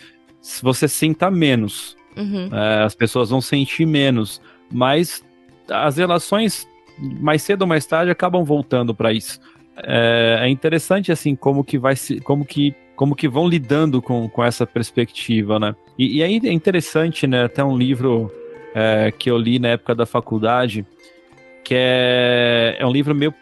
[0.62, 1.94] você sinta menos.
[2.16, 2.48] Uhum.
[2.50, 4.40] É, as pessoas vão sentir menos.
[4.70, 5.22] Mas
[5.68, 6.66] as relações,
[6.98, 9.38] mais cedo ou mais tarde, acabam voltando para isso.
[9.76, 14.28] É, é, interessante assim como que vai se, como que como que vão lidando com,
[14.28, 15.74] com essa perspectiva, né?
[15.98, 17.44] E, e aí é interessante, né?
[17.44, 18.30] Até um livro
[18.74, 20.86] é, que eu li na época da faculdade,
[21.64, 23.34] que é, é um livro meio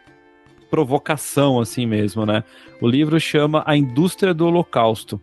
[0.71, 2.45] provocação, assim mesmo, né?
[2.81, 5.21] O livro chama A Indústria do Holocausto.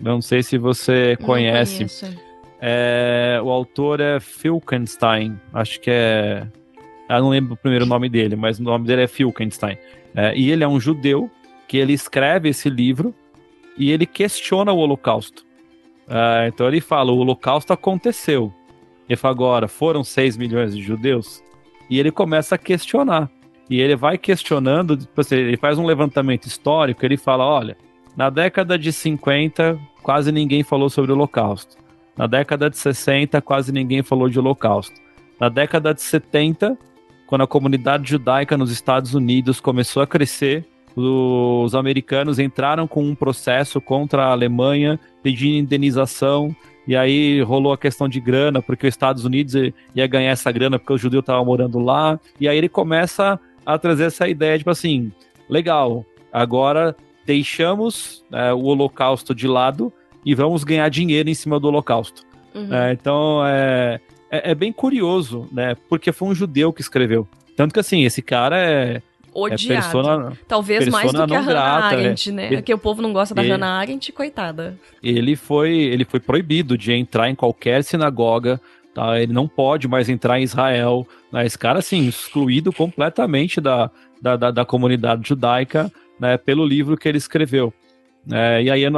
[0.00, 1.86] Não sei se você conhece.
[2.60, 6.46] É, o autor é Filkenstein, acho que é.
[7.08, 9.78] Eu não lembro o primeiro nome dele, mas o nome dele é Filkenstein.
[10.14, 11.30] É, e ele é um judeu
[11.68, 13.14] que ele escreve esse livro
[13.80, 15.42] e ele questiona o Holocausto.
[16.06, 18.52] Uh, então ele fala: o Holocausto aconteceu.
[19.08, 21.42] Ele fala agora, foram 6 milhões de judeus?
[21.88, 23.30] E ele começa a questionar.
[23.70, 27.76] E ele vai questionando, tipo assim, ele faz um levantamento histórico, ele fala: olha,
[28.14, 31.78] na década de 50, quase ninguém falou sobre o Holocausto.
[32.16, 34.94] Na década de 60, quase ninguém falou de Holocausto.
[35.40, 36.76] Na década de 70,
[37.26, 43.14] quando a comunidade judaica nos Estados Unidos começou a crescer, os americanos entraram com um
[43.14, 46.54] processo contra a Alemanha pedindo indenização
[46.86, 49.54] e aí rolou a questão de grana, porque os Estados Unidos
[49.94, 52.18] ia ganhar essa grana porque o judeu estava morando lá.
[52.40, 55.12] E aí ele começa a trazer essa ideia, tipo assim,
[55.48, 59.92] legal, agora deixamos é, o holocausto de lado
[60.24, 62.26] e vamos ganhar dinheiro em cima do holocausto.
[62.54, 62.74] Uhum.
[62.74, 64.00] É, então é,
[64.30, 65.76] é, é, bem curioso, né?
[65.88, 67.28] Porque foi um judeu que escreveu.
[67.56, 69.02] Tanto que assim, esse cara é
[69.34, 69.72] odiado.
[69.72, 71.98] É persona, Talvez mais do que a Hannah grata, é.
[71.98, 72.48] Arendt, né?
[72.48, 74.78] Porque o povo não gosta da ele, Hannah Arendt, coitada.
[75.02, 78.60] Ele foi, ele foi proibido de entrar em qualquer sinagoga,
[78.94, 79.20] tá?
[79.20, 81.06] Ele não pode mais entrar em Israel.
[81.32, 81.46] Né?
[81.46, 83.90] Esse cara, assim, excluído completamente da,
[84.20, 86.36] da, da, da comunidade judaica, né?
[86.36, 87.72] Pelo livro que ele escreveu.
[88.30, 88.90] É, e aí, é,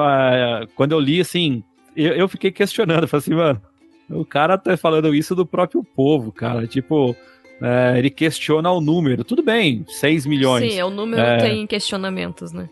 [0.74, 1.62] quando eu li, assim,
[1.96, 3.60] eu, eu fiquei questionando, falei assim, mano,
[4.10, 6.66] o cara tá falando isso do próprio povo, cara.
[6.66, 7.16] Tipo,
[7.62, 9.24] é, ele questiona o número.
[9.24, 10.72] Tudo bem, 6 milhões.
[10.72, 11.38] Sim, é, o número é...
[11.38, 12.68] tem questionamentos, né?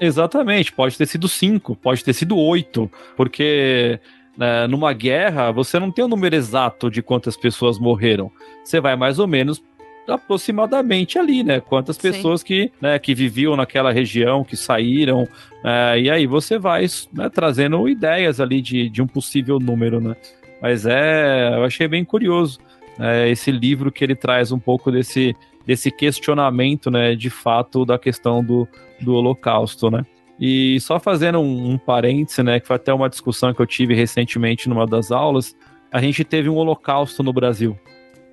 [0.00, 4.00] Exatamente, pode ter sido 5, pode ter sido 8, porque
[4.34, 8.32] né, numa guerra você não tem o um número exato de quantas pessoas morreram.
[8.64, 9.62] Você vai mais ou menos
[10.08, 11.60] aproximadamente ali, né?
[11.60, 15.28] Quantas pessoas que, né, que viviam naquela região, que saíram,
[15.62, 20.16] é, e aí você vai né, trazendo ideias ali de, de um possível número, né?
[20.62, 22.58] Mas é, eu achei bem curioso
[23.00, 25.34] é, esse livro que ele traz um pouco desse,
[25.66, 28.68] desse questionamento, né, de fato, da questão do,
[29.00, 30.04] do Holocausto, né.
[30.38, 33.94] E só fazendo um, um parêntese, né, que foi até uma discussão que eu tive
[33.94, 35.56] recentemente numa das aulas,
[35.90, 37.78] a gente teve um Holocausto no Brasil.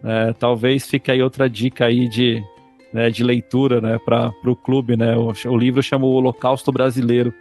[0.03, 2.43] É, talvez fique aí outra dica aí de,
[2.93, 5.15] né, de leitura, né, para o clube, né.
[5.15, 7.33] O, o, livro chama o Holocausto Brasileiro,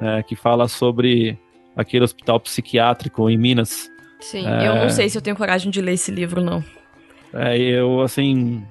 [0.00, 1.38] né, que fala sobre
[1.76, 3.88] aquele hospital psiquiátrico em Minas,
[4.22, 4.68] Sim, é...
[4.68, 6.64] eu não sei se eu tenho coragem de ler esse livro, não.
[7.34, 8.62] É, eu, assim,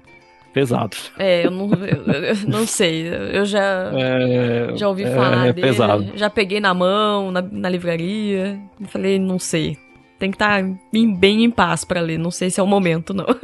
[0.53, 0.95] pesado.
[1.17, 3.07] É, eu não, eu, eu não sei.
[3.07, 5.67] Eu já, é, já ouvi é, falar é dele.
[5.67, 6.11] Pesado.
[6.15, 8.59] Já peguei na mão, na, na livraria.
[8.79, 9.77] E falei, não sei.
[10.19, 10.69] Tem que estar tá
[11.17, 12.19] bem em paz para ler.
[12.19, 13.25] Não sei se é o momento, não.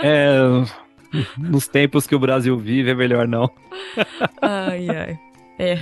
[0.00, 0.38] É.
[1.36, 3.50] Nos tempos que o Brasil vive, é melhor não.
[4.40, 5.18] Ai, ai.
[5.58, 5.78] É.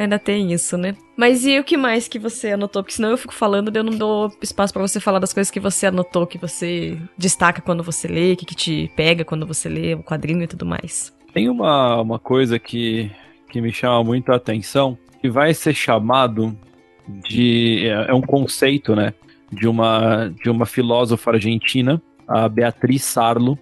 [0.00, 0.96] Ainda tem isso, né?
[1.16, 2.82] Mas e o que mais que você anotou?
[2.82, 5.50] Porque senão eu fico falando e eu não dou espaço para você falar das coisas
[5.50, 9.68] que você anotou, que você destaca quando você lê, que, que te pega quando você
[9.68, 11.14] lê o quadrinho e tudo mais.
[11.34, 13.10] Tem uma, uma coisa que,
[13.50, 16.56] que me chama muito a atenção, que vai ser chamado
[17.06, 17.86] de.
[17.86, 19.12] É, é um conceito, né?
[19.50, 23.58] de uma, de uma filósofa argentina, a Beatriz Sarlo,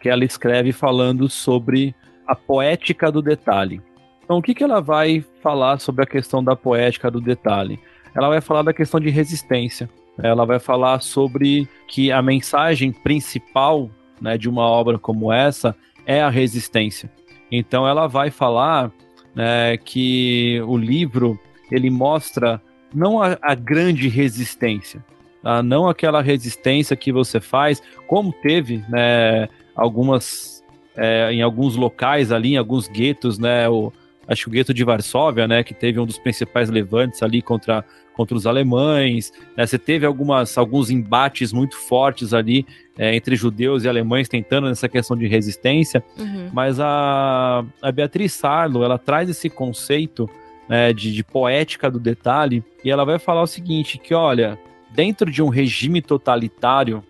[0.00, 1.94] que ela escreve falando sobre
[2.26, 3.80] a poética do detalhe.
[4.24, 7.78] Então, o que, que ela vai falar sobre a questão da poética do detalhe?
[8.14, 9.88] Ela vai falar da questão de resistência.
[10.18, 16.22] Ela vai falar sobre que a mensagem principal né, de uma obra como essa é
[16.22, 17.10] a resistência.
[17.52, 18.90] Então, ela vai falar
[19.34, 21.38] né, que o livro
[21.70, 22.62] ele mostra
[22.94, 25.04] não a, a grande resistência,
[25.42, 25.62] tá?
[25.62, 30.62] não aquela resistência que você faz, como teve né, algumas
[30.96, 33.92] é, em alguns locais ali, em alguns guetos, né, o,
[34.26, 37.84] acho que o gueto de Varsóvia, né, que teve um dos principais levantes ali contra,
[38.14, 42.66] contra os alemães, né, você teve algumas, alguns embates muito fortes ali
[42.98, 46.50] é, entre judeus e alemães tentando nessa questão de resistência, uhum.
[46.52, 50.28] mas a, a Beatriz Sarlo, ela traz esse conceito
[50.68, 54.58] né, de, de poética do detalhe e ela vai falar o seguinte, que olha,
[54.90, 57.02] dentro de um regime totalitário,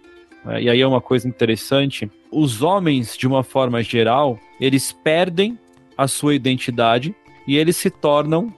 [0.47, 5.59] é, e aí é uma coisa interessante, os homens, de uma forma geral, eles perdem
[5.97, 7.15] a sua identidade
[7.47, 8.53] e eles se tornam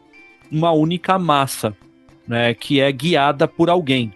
[0.50, 1.76] uma única massa,
[2.26, 4.12] né, que é guiada por alguém.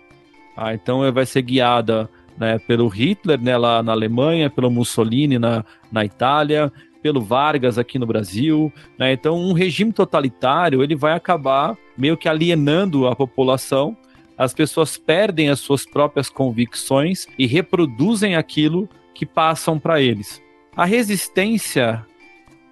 [0.56, 5.64] Ah, então vai ser guiada né, pelo Hitler né, lá na Alemanha, pelo Mussolini na,
[5.90, 8.72] na Itália, pelo Vargas aqui no Brasil.
[8.98, 9.12] Né?
[9.12, 13.96] Então, um regime totalitário ele vai acabar meio que alienando a população.
[14.36, 20.42] As pessoas perdem as suas próprias convicções e reproduzem aquilo que passam para eles.
[20.74, 22.06] A resistência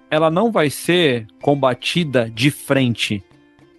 [0.09, 3.23] ela não vai ser combatida de frente.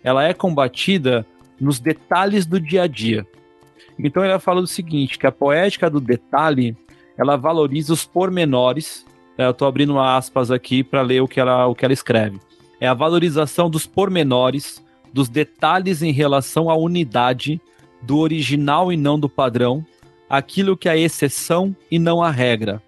[0.02, 1.26] Ela é combatida
[1.60, 3.26] nos detalhes do dia a dia.
[3.98, 6.76] Então ela fala o seguinte, que a poética do detalhe,
[7.18, 9.04] ela valoriza os pormenores.
[9.36, 12.38] Né, eu estou abrindo aspas aqui para ler o que, ela, o que ela escreve.
[12.80, 17.60] É a valorização dos pormenores, dos detalhes em relação à unidade,
[18.00, 19.84] do original e não do padrão,
[20.28, 22.82] aquilo que é a exceção e não a regra.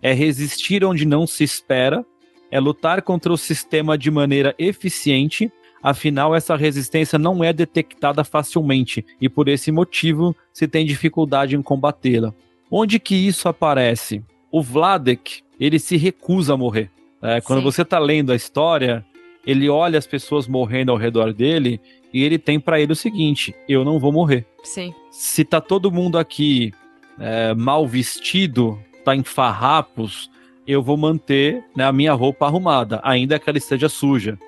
[0.00, 2.06] É resistir onde não se espera
[2.54, 5.50] é lutar contra o sistema de maneira eficiente,
[5.82, 11.62] afinal, essa resistência não é detectada facilmente e por esse motivo se tem dificuldade em
[11.62, 12.32] combatê-la.
[12.70, 14.22] Onde que isso aparece?
[14.52, 16.92] O Vladek, ele se recusa a morrer.
[17.20, 17.64] É, quando Sim.
[17.64, 19.04] você está lendo a história,
[19.44, 21.80] ele olha as pessoas morrendo ao redor dele
[22.12, 24.46] e ele tem para ele o seguinte: eu não vou morrer.
[24.62, 24.94] Sim.
[25.10, 26.72] Se tá todo mundo aqui
[27.18, 30.30] é, mal vestido, tá em farrapos,
[30.66, 34.38] eu vou manter né, a minha roupa arrumada, ainda que ela esteja suja.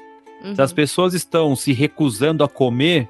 [0.44, 0.54] Uhum.
[0.54, 0.76] Se as uhum.
[0.76, 3.08] pessoas estão se recusando a comer,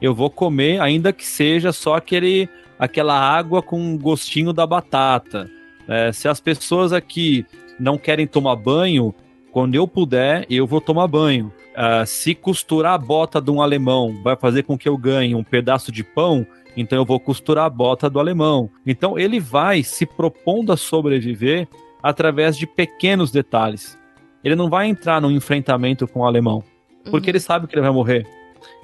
[0.00, 2.48] eu vou comer, ainda que seja só aquele,
[2.78, 5.50] aquela água com gostinho da batata.
[5.88, 7.46] É, se as pessoas aqui
[7.78, 9.14] não querem tomar banho,
[9.56, 11.52] quando eu puder, eu vou tomar banho.
[11.72, 15.44] Uh, se costurar a bota de um alemão vai fazer com que eu ganhe um
[15.44, 16.46] pedaço de pão,
[16.76, 18.70] então eu vou costurar a bota do alemão.
[18.86, 21.68] Então ele vai se propondo a sobreviver
[22.08, 23.98] através de pequenos detalhes.
[24.44, 26.62] Ele não vai entrar num enfrentamento com o alemão,
[27.10, 27.32] porque uhum.
[27.32, 28.24] ele sabe que ele vai morrer.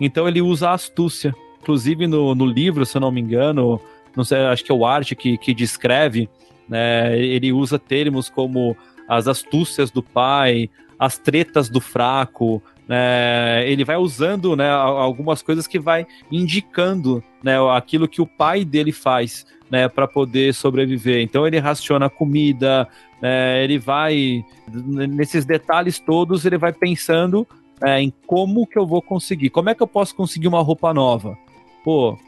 [0.01, 1.33] Então ele usa a astúcia.
[1.61, 3.81] Inclusive no, no livro, se eu não me engano,
[4.17, 6.29] não sei, acho que é o Arte que, que descreve,
[6.69, 8.77] né, ele usa termos como
[9.09, 10.69] as astúcias do pai,
[10.99, 17.57] as tretas do fraco, né, ele vai usando né, algumas coisas que vai indicando né,
[17.75, 21.23] aquilo que o pai dele faz né, para poder sobreviver.
[21.23, 22.87] Então ele raciona comida,
[23.23, 27.47] é, ele vai nesses detalhes todos, ele vai pensando
[27.83, 30.93] é, em como que eu vou conseguir, como é que eu posso conseguir uma roupa
[30.93, 31.39] nova.
[31.85, 32.19] Pô,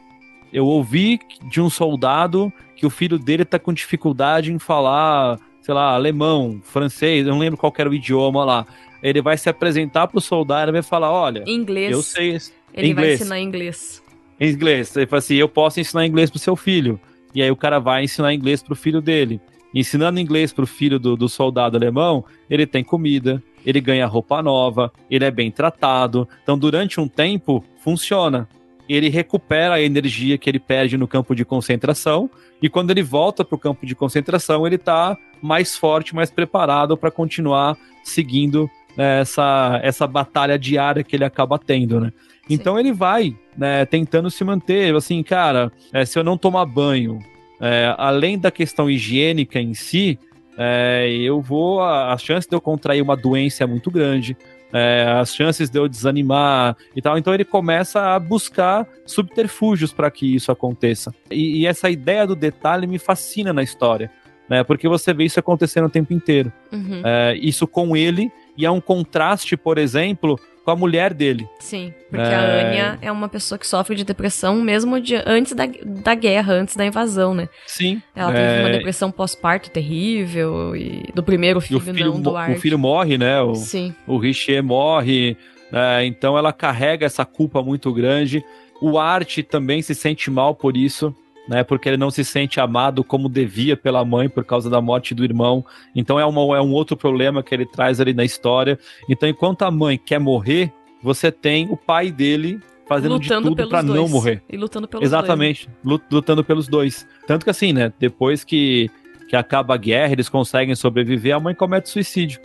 [0.51, 5.73] eu ouvi de um soldado que o filho dele está com dificuldade em falar, sei
[5.73, 8.65] lá, alemão, francês, eu não lembro qual era o idioma lá.
[9.07, 11.91] Ele vai se apresentar pro soldado e vai falar, olha, inglês.
[11.91, 12.37] Eu sei,
[12.73, 12.95] ele inglês.
[12.95, 14.03] vai ensinar inglês.
[14.39, 14.95] Inglês.
[14.95, 16.99] Ele fala assim, eu posso ensinar inglês pro seu filho.
[17.33, 19.39] E aí o cara vai ensinar inglês pro filho dele
[19.75, 24.91] ensinando inglês pro filho do, do soldado alemão, ele tem comida, ele ganha roupa nova,
[25.11, 26.27] ele é bem tratado.
[26.41, 28.47] Então, durante um tempo, funciona.
[28.87, 32.29] Ele recupera a energia que ele perde no campo de concentração,
[32.61, 36.95] e quando ele volta para o campo de concentração, ele está mais forte, mais preparado
[36.95, 42.13] para continuar seguindo né, essa, essa batalha diária que ele acaba tendo, né?
[42.49, 47.19] Então ele vai né, tentando se manter, assim, cara, é, se eu não tomar banho,
[47.59, 50.19] é, além da questão higiênica em si,
[50.57, 51.81] é, eu vou.
[51.81, 54.37] A, a, chance de eu contrair uma doença é muito grande.
[54.73, 57.17] É, as chances de eu desanimar e tal.
[57.17, 61.13] Então ele começa a buscar subterfúgios para que isso aconteça.
[61.31, 64.11] E, e, essa ideia do detalhe me fascina na história,
[64.49, 64.63] né?
[64.63, 66.51] Porque você vê isso acontecendo o tempo inteiro.
[66.73, 67.01] Uhum.
[67.05, 71.47] É, isso com ele, e é um contraste, por exemplo, com a mulher dele.
[71.59, 72.35] Sim, porque é...
[72.35, 76.53] a Anya é uma pessoa que sofre de depressão mesmo de, antes da, da guerra,
[76.53, 77.47] antes da invasão, né?
[77.67, 78.01] Sim.
[78.15, 78.77] Ela teve uma é.
[78.77, 82.57] depressão pós-parto terrível e do primeiro filho, filho não do Art.
[82.57, 83.39] O filho morre, né?
[83.41, 83.93] O, Sim.
[84.07, 85.37] O Richer morre,
[85.71, 86.05] né?
[86.05, 88.43] então ela carrega essa culpa muito grande.
[88.81, 91.15] O Art também se sente mal por isso
[91.47, 91.63] né?
[91.63, 95.23] Porque ele não se sente amado como devia pela mãe por causa da morte do
[95.23, 95.65] irmão.
[95.95, 98.79] Então é, uma, é um outro problema que ele traz ali na história.
[99.09, 100.71] Então, enquanto a mãe quer morrer,
[101.01, 104.41] você tem o pai dele fazendo lutando de tudo para não morrer.
[104.49, 106.01] E lutando pelos Exatamente, dois.
[106.11, 107.07] lutando pelos dois.
[107.27, 107.91] Tanto que assim, né?
[107.99, 108.89] Depois que,
[109.27, 112.39] que acaba a guerra, eles conseguem sobreviver, a mãe comete suicídio.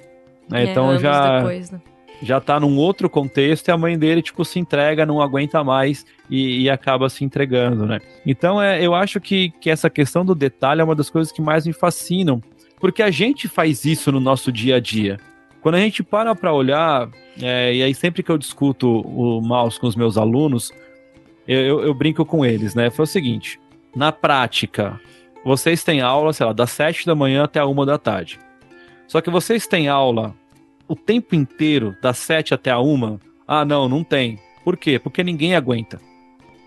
[0.48, 0.64] Né?
[0.64, 1.38] É, então já.
[1.38, 1.80] Depois, né?
[2.22, 6.04] Já tá num outro contexto e a mãe dele, tipo, se entrega, não aguenta mais
[6.28, 8.00] e, e acaba se entregando, né?
[8.26, 11.40] Então, é, eu acho que, que essa questão do detalhe é uma das coisas que
[11.40, 12.42] mais me fascinam,
[12.78, 15.18] porque a gente faz isso no nosso dia a dia.
[15.60, 17.08] Quando a gente para para olhar,
[17.40, 20.72] é, e aí sempre que eu discuto o mouse com os meus alunos,
[21.46, 22.90] eu, eu, eu brinco com eles, né?
[22.90, 23.58] Foi o seguinte,
[23.94, 25.00] na prática,
[25.44, 28.38] vocês têm aula, sei lá, das sete da manhã até a uma da tarde.
[29.06, 30.34] Só que vocês têm aula
[30.90, 34.40] o tempo inteiro, das 7 até a 1, ah, não, não tem.
[34.64, 34.98] Por quê?
[34.98, 36.00] Porque ninguém aguenta.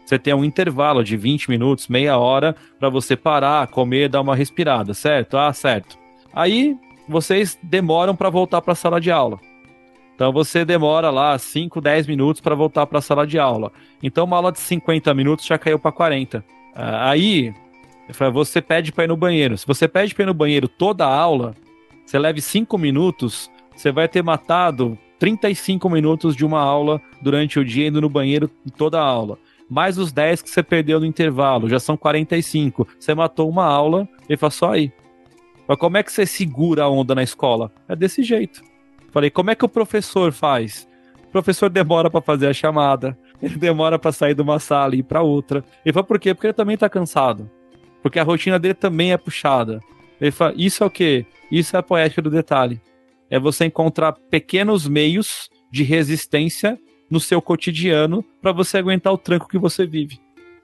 [0.06, 4.34] Você tem um intervalo de 20 minutos, meia hora, para você parar, comer, dar uma
[4.34, 5.38] respirada, certo?
[5.38, 5.98] Ah, certo.
[6.34, 9.42] Aí vocês demoram para voltar para a sala de aula.
[10.16, 13.74] Então você demora lá 5, 10 minutos para voltar para a sala de aula.
[14.02, 16.46] Então uma aula de 50 minutos já caiu para 40.
[16.74, 17.54] Ah, aí
[18.32, 19.58] você pede para ir no banheiro.
[19.58, 21.54] Se você pede para ir no banheiro toda a aula,
[22.06, 23.52] você leve 5 minutos
[23.84, 28.50] você vai ter matado 35 minutos de uma aula durante o dia indo no banheiro
[28.78, 29.38] toda a aula.
[29.70, 32.88] Mais os 10 que você perdeu no intervalo, já são 45.
[32.98, 34.90] Você matou uma aula e faz só aí.
[35.68, 37.74] Mas como é que você segura a onda na escola?
[37.90, 38.62] É desse jeito.
[39.12, 40.88] Falei, como é que o professor faz?
[41.28, 45.00] O professor demora para fazer a chamada, ele demora para sair de uma sala e
[45.00, 45.62] ir para outra.
[45.86, 46.34] Ele fala, por quê?
[46.34, 47.52] Porque ele também tá cansado.
[48.02, 49.82] Porque a rotina dele também é puxada.
[50.22, 51.26] Ele fala, isso é o quê?
[51.52, 52.80] Isso é a poética do detalhe
[53.34, 56.80] é você encontrar pequenos meios de resistência
[57.10, 60.20] no seu cotidiano para você aguentar o tranco que você vive.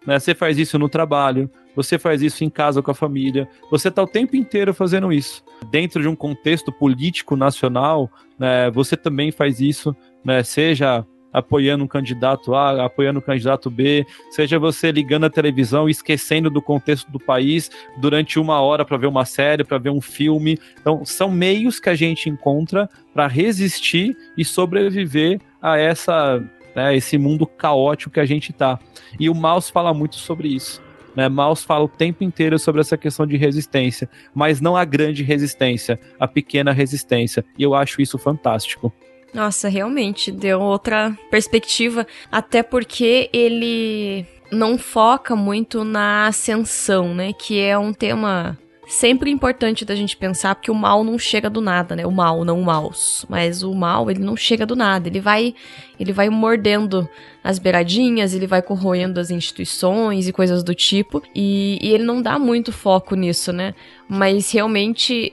[0.06, 0.20] Né?
[0.20, 4.04] Você faz isso no trabalho, você faz isso em casa com a família, você está
[4.04, 5.44] o tempo inteiro fazendo isso.
[5.72, 8.08] Dentro de um contexto político nacional,
[8.38, 11.04] né, você também faz isso, né, seja
[11.34, 16.50] apoiando um candidato A, apoiando um candidato B, seja você ligando a televisão e esquecendo
[16.50, 20.60] do contexto do país durante uma hora para ver uma série, para ver um filme.
[20.80, 26.44] Então, são meios que a gente encontra para resistir e sobreviver a essa
[26.76, 28.80] né, esse mundo caótico que a gente tá.
[29.20, 30.82] E o Maus fala muito sobre isso.
[31.16, 31.28] Né?
[31.28, 36.00] Maus fala o tempo inteiro sobre essa questão de resistência, mas não a grande resistência,
[36.20, 37.44] a pequena resistência.
[37.58, 38.94] E eu acho isso fantástico.
[39.34, 47.34] Nossa, realmente deu outra perspectiva, até porque ele não foca muito na ascensão, né?
[47.34, 48.58] Que é um tema
[48.90, 52.06] sempre importante da gente pensar, porque o mal não chega do nada, né?
[52.08, 53.24] O mal, não o maus.
[53.30, 55.08] Mas o mal, ele não chega do nada.
[55.08, 55.54] Ele vai,
[56.00, 57.08] ele vai mordendo
[57.44, 61.22] as beiradinhas, ele vai corroendo as instituições e coisas do tipo.
[61.36, 63.76] E, e ele não dá muito foco nisso, né?
[64.08, 65.32] Mas realmente,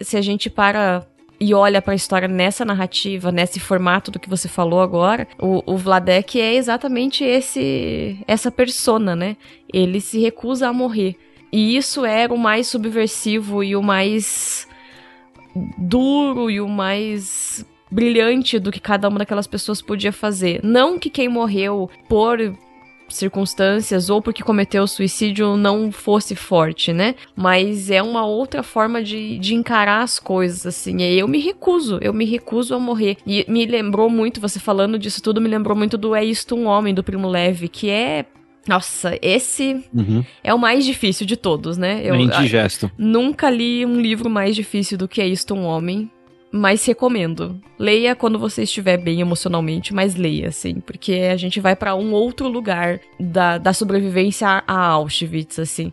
[0.00, 1.06] se a gente para
[1.38, 5.62] e olha para a história nessa narrativa, nesse formato do que você falou agora, o,
[5.66, 9.36] o Vladek é exatamente esse essa persona, né?
[9.72, 11.16] Ele se recusa a morrer.
[11.52, 14.68] E isso era o mais subversivo e o mais
[15.78, 20.60] duro e o mais brilhante do que cada uma daquelas pessoas podia fazer.
[20.62, 22.38] Não que quem morreu por
[23.08, 27.14] circunstâncias ou porque cometeu suicídio não fosse forte, né?
[27.34, 30.98] Mas é uma outra forma de, de encarar as coisas, assim.
[30.98, 33.16] E eu me recuso, eu me recuso a morrer.
[33.26, 36.66] E me lembrou muito, você falando disso tudo, me lembrou muito do É Isto um
[36.66, 38.26] Homem, do Primo Leve, que é
[38.66, 40.24] nossa, esse uhum.
[40.42, 42.00] é o mais difícil de todos, né?
[42.02, 42.90] Eu, é indigesto.
[42.98, 46.10] nunca li um livro mais difícil do que É Isto um Homem
[46.50, 47.60] mas recomendo.
[47.78, 52.12] Leia quando você estiver bem emocionalmente, mas leia, assim, porque a gente vai para um
[52.12, 55.92] outro lugar da, da sobrevivência a Auschwitz, assim.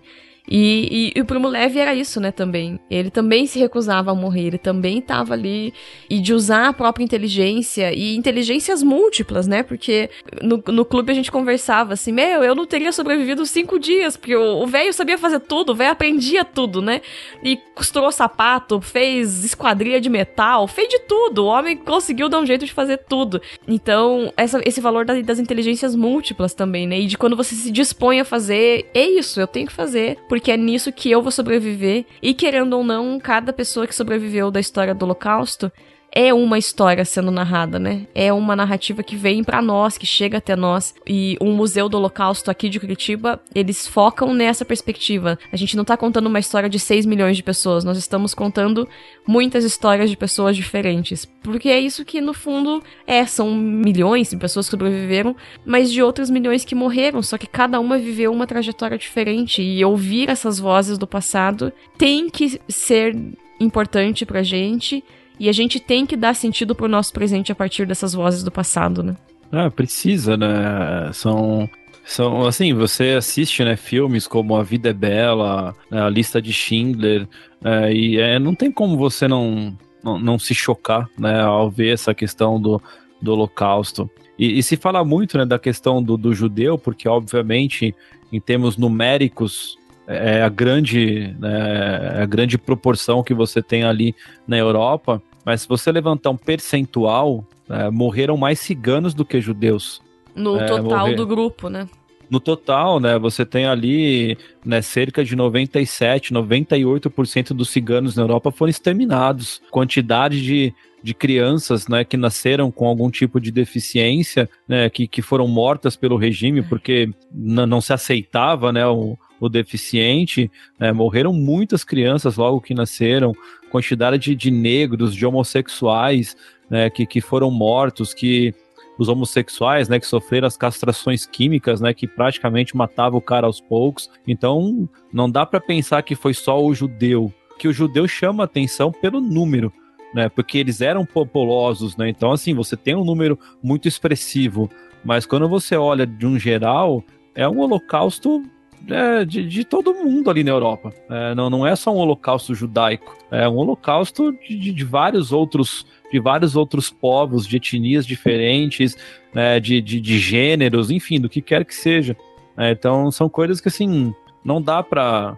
[0.56, 2.80] E, e, e, o Primo Levi era isso, né, também.
[2.88, 5.74] Ele também se recusava a morrer, ele também estava ali.
[6.08, 9.64] E de usar a própria inteligência, e inteligências múltiplas, né?
[9.64, 10.12] Porque
[10.44, 14.36] no, no clube a gente conversava assim: meu, eu não teria sobrevivido cinco dias, porque
[14.36, 17.02] o velho sabia fazer tudo, o velho aprendia tudo, né?
[17.44, 21.46] E costurou sapato, fez esquadrilha de metal, fez de tudo.
[21.46, 23.42] O homem conseguiu dar um jeito de fazer tudo.
[23.68, 27.00] Então, essa, esse valor das, das inteligências múltiplas também, né?
[27.00, 30.43] E de quando você se dispõe a fazer, é isso, eu tenho que fazer porque
[30.52, 32.06] é nisso que eu vou sobreviver.
[32.22, 35.72] E querendo ou não, cada pessoa que sobreviveu da história do Holocausto
[36.16, 38.06] é uma história sendo narrada, né?
[38.14, 40.94] É uma narrativa que vem para nós, que chega até nós.
[41.08, 45.40] E o Museu do Holocausto aqui de Curitiba, eles focam nessa perspectiva.
[45.52, 48.88] A gente não tá contando uma história de 6 milhões de pessoas, nós estamos contando
[49.26, 51.26] muitas histórias de pessoas diferentes.
[51.26, 53.24] Porque é isso que, no fundo, é.
[53.26, 55.36] São milhões de pessoas que sobreviveram,
[55.66, 57.24] mas de outros milhões que morreram.
[57.24, 59.64] Só que cada uma viveu uma trajetória diferente.
[59.64, 63.16] E ouvir essas vozes do passado tem que ser
[63.60, 65.04] importante pra gente
[65.44, 68.52] e a gente tem que dar sentido pro nosso presente a partir dessas vozes do
[68.52, 69.16] passado, né?
[69.52, 71.12] Ah, precisa, né?
[71.12, 71.70] São
[72.06, 76.52] são assim, você assiste, né, filmes como A Vida é Bela, né, A Lista de
[76.52, 77.28] Schindler,
[77.64, 81.94] é, e é, não tem como você não, não, não, se chocar, né, ao ver
[81.94, 82.82] essa questão do,
[83.22, 84.10] do Holocausto.
[84.38, 87.96] E, e se fala muito, né, da questão do, do judeu, porque obviamente,
[88.32, 93.84] em termos numéricos, é, é a grande, né, é a grande proporção que você tem
[93.84, 94.14] ali
[94.46, 95.22] na Europa.
[95.46, 100.02] Mas se você levantar um percentual, é, morreram mais ciganos do que judeus.
[100.36, 101.16] No é, total morrer...
[101.16, 101.88] do grupo, né?
[102.30, 108.50] No total, né, você tem ali né, cerca de 97, 98% dos ciganos na Europa
[108.50, 109.62] foram exterminados.
[109.70, 110.74] Quantidade de,
[111.04, 115.96] de crianças né, que nasceram com algum tipo de deficiência, né, que, que foram mortas
[115.96, 122.62] pelo regime porque não se aceitava né, o, o deficiente, né, morreram muitas crianças logo
[122.62, 123.34] que nasceram,
[123.74, 126.38] quantidade de, de negros, de homossexuais
[126.70, 128.54] né, que, que foram mortos, que
[129.00, 133.60] os homossexuais, né, que sofreram as castrações químicas, né, que praticamente matava o cara aos
[133.60, 134.12] poucos.
[134.28, 138.92] Então, não dá para pensar que foi só o judeu, que o judeu chama atenção
[138.92, 139.74] pelo número,
[140.14, 142.08] né, porque eles eram populosos, né.
[142.10, 144.70] Então, assim, você tem um número muito expressivo,
[145.04, 147.04] mas quando você olha de um geral,
[147.34, 148.44] é um holocausto
[148.90, 150.94] é, de, de, todo mundo ali na Europa.
[151.10, 155.86] É, não, não é só um holocausto judaico, é um holocausto de, de vários outros
[156.12, 158.96] de vários outros povos, de etnias diferentes,
[159.34, 162.16] né, de, de, de, gêneros, enfim, do que quer que seja.
[162.56, 164.14] É, então são coisas que assim
[164.46, 165.36] não dá para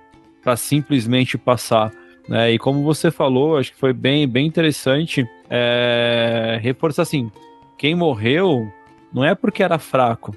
[0.58, 1.94] simplesmente passar.
[2.28, 2.54] Né?
[2.54, 7.32] E como você falou, acho que foi bem, bem interessante é, reforçar assim:
[7.78, 8.68] quem morreu
[9.14, 10.36] não é porque era fraco,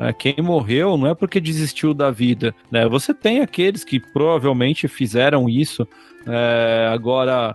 [0.00, 2.54] é, quem morreu não é porque desistiu da vida.
[2.70, 2.88] Né?
[2.88, 5.86] Você tem aqueles que provavelmente fizeram isso.
[6.26, 7.54] É, agora,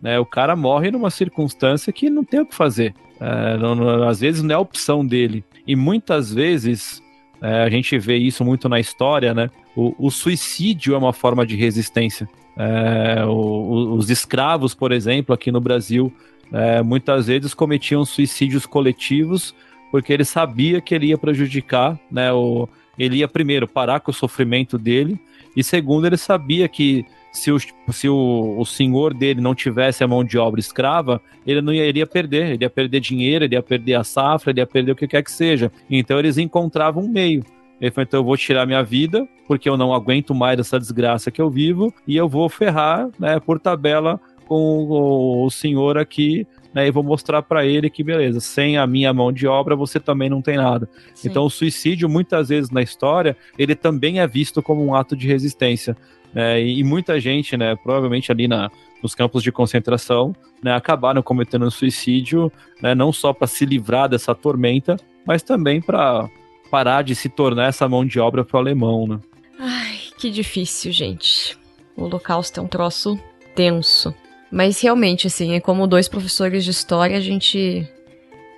[0.00, 2.94] né, o cara morre numa circunstância que não tem o que fazer.
[3.18, 5.42] É, não, não, às vezes não é opção dele.
[5.66, 7.02] E muitas vezes
[7.40, 9.48] é, a gente vê isso muito na história, né?
[9.74, 12.28] O, o suicídio é uma forma de resistência.
[12.58, 16.12] É, o, os escravos, por exemplo, aqui no Brasil,
[16.52, 19.54] é, muitas vezes cometiam suicídios coletivos
[19.90, 22.32] porque ele sabia que ele ia prejudicar, né?
[22.32, 22.68] O,
[22.98, 25.18] ele ia primeiro parar com o sofrimento dele
[25.56, 27.58] e segundo ele sabia que se o,
[27.90, 31.84] se o, o senhor dele não tivesse a mão de obra escrava, ele não ia,
[31.84, 34.92] ele ia perder, ele ia perder dinheiro, ele ia perder a safra, ele ia perder
[34.92, 35.70] o que quer que seja.
[35.90, 37.44] Então eles encontravam um meio.
[37.80, 41.30] Ele falou, então eu vou tirar minha vida, porque eu não aguento mais essa desgraça
[41.30, 46.46] que eu vivo, e eu vou ferrar, né, por tabela com o, o senhor aqui
[46.76, 49.98] né, e vou mostrar para ele que, beleza, sem a minha mão de obra você
[49.98, 50.86] também não tem nada.
[51.14, 51.30] Sim.
[51.30, 55.26] Então, o suicídio, muitas vezes na história, ele também é visto como um ato de
[55.26, 55.96] resistência.
[56.34, 58.70] Né, e, e, muita gente, né, provavelmente ali na,
[59.02, 62.52] nos campos de concentração, né, acabaram cometendo um suicídio,
[62.82, 66.28] né, não só para se livrar dessa tormenta, mas também para
[66.70, 69.06] parar de se tornar essa mão de obra para o alemão.
[69.06, 69.18] Né?
[69.58, 71.56] Ai, que difícil, gente.
[71.96, 73.18] O Holocausto é um troço
[73.54, 74.14] tenso.
[74.56, 77.86] Mas realmente, assim, é como dois professores de história, a gente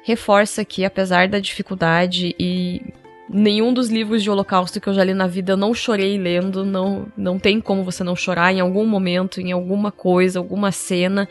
[0.05, 2.80] reforça que, apesar da dificuldade e
[3.28, 6.64] nenhum dos livros de Holocausto que eu já li na vida eu não chorei lendo,
[6.64, 11.28] não, não tem como você não chorar em algum momento, em alguma coisa, alguma cena,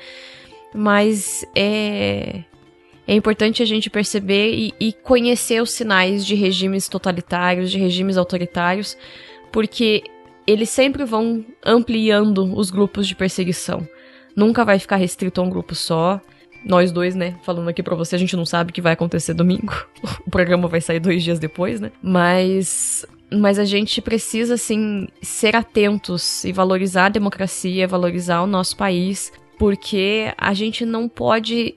[0.75, 2.43] mas é,
[3.07, 8.17] é importante a gente perceber e, e conhecer os sinais de regimes totalitários, de regimes
[8.17, 8.97] autoritários,
[9.49, 10.03] porque
[10.45, 13.87] eles sempre vão ampliando os grupos de perseguição
[14.37, 16.21] nunca vai ficar restrito a um grupo só.
[16.63, 19.33] Nós dois, né, falando aqui pra você, a gente não sabe o que vai acontecer
[19.33, 19.73] domingo.
[20.25, 21.91] o programa vai sair dois dias depois, né?
[22.01, 28.77] Mas mas a gente precisa, assim, ser atentos e valorizar a democracia, valorizar o nosso
[28.77, 31.75] país, porque a gente não pode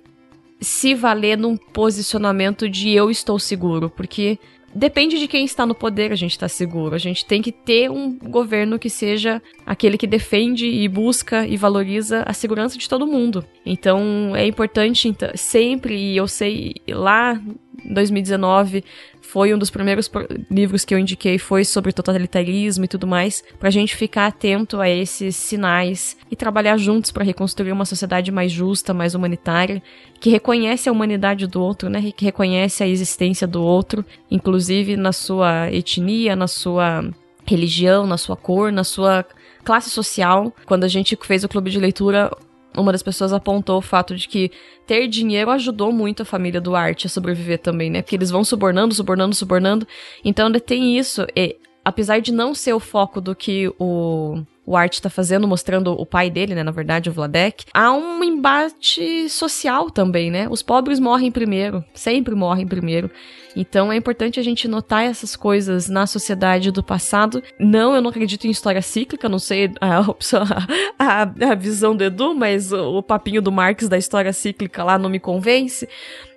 [0.61, 4.39] se valer num posicionamento de eu estou seguro, porque
[4.75, 6.95] depende de quem está no poder, a gente está seguro.
[6.95, 11.57] A gente tem que ter um governo que seja aquele que defende e busca e
[11.57, 13.45] valoriza a segurança de todo mundo.
[13.65, 17.41] Então é importante então, sempre, e eu sei lá
[17.85, 18.85] em 2019
[19.31, 20.11] foi um dos primeiros
[20.51, 24.89] livros que eu indiquei, foi sobre totalitarismo e tudo mais, pra gente ficar atento a
[24.89, 29.81] esses sinais e trabalhar juntos para reconstruir uma sociedade mais justa, mais humanitária,
[30.19, 32.11] que reconhece a humanidade do outro, né?
[32.11, 37.09] Que reconhece a existência do outro, inclusive na sua etnia, na sua
[37.47, 39.25] religião, na sua cor, na sua
[39.63, 40.53] classe social.
[40.67, 42.33] Quando a gente fez o clube de leitura,
[42.77, 44.51] uma das pessoas apontou o fato de que
[44.87, 48.03] ter dinheiro ajudou muito a família Duarte a sobreviver também, né?
[48.03, 49.87] Porque eles vão subornando, subornando, subornando.
[50.25, 51.27] Então ainda tem isso.
[51.35, 55.93] E, apesar de não ser o foco do que o o Art tá fazendo, mostrando
[55.93, 60.47] o pai dele, né, na verdade, o Vladek, há um embate social também, né?
[60.49, 63.11] Os pobres morrem primeiro, sempre morrem primeiro.
[63.57, 67.43] Então é importante a gente notar essas coisas na sociedade do passado.
[67.59, 70.05] Não, eu não acredito em história cíclica, não sei a,
[70.99, 74.99] a, a visão do Edu, mas o, o papinho do Marx da história cíclica lá
[74.99, 75.89] não me convence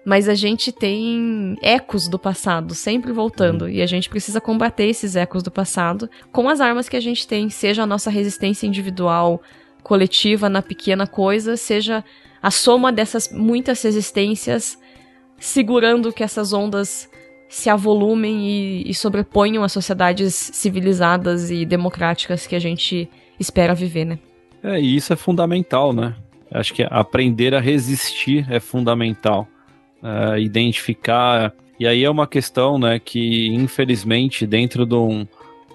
[0.06, 5.16] mas a gente tem ecos do passado sempre voltando e a gente precisa combater esses
[5.16, 9.41] ecos do passado com as armas que a gente tem, seja a nossa resistência individual,
[9.82, 12.04] coletiva na pequena coisa, seja
[12.41, 14.78] a soma dessas muitas resistências
[15.39, 17.10] segurando que essas ondas
[17.47, 24.06] se avolumem e, e sobreponham às sociedades civilizadas e democráticas que a gente espera viver,
[24.06, 24.20] né?
[24.64, 26.16] É, e isso é fundamental, né?
[26.49, 29.47] Acho que aprender a resistir é fundamental
[30.04, 31.54] uh, identificar.
[31.80, 35.26] E aí é uma questão né, que, infelizmente, dentro de, um,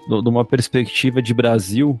[0.07, 1.99] de uma perspectiva de Brasil,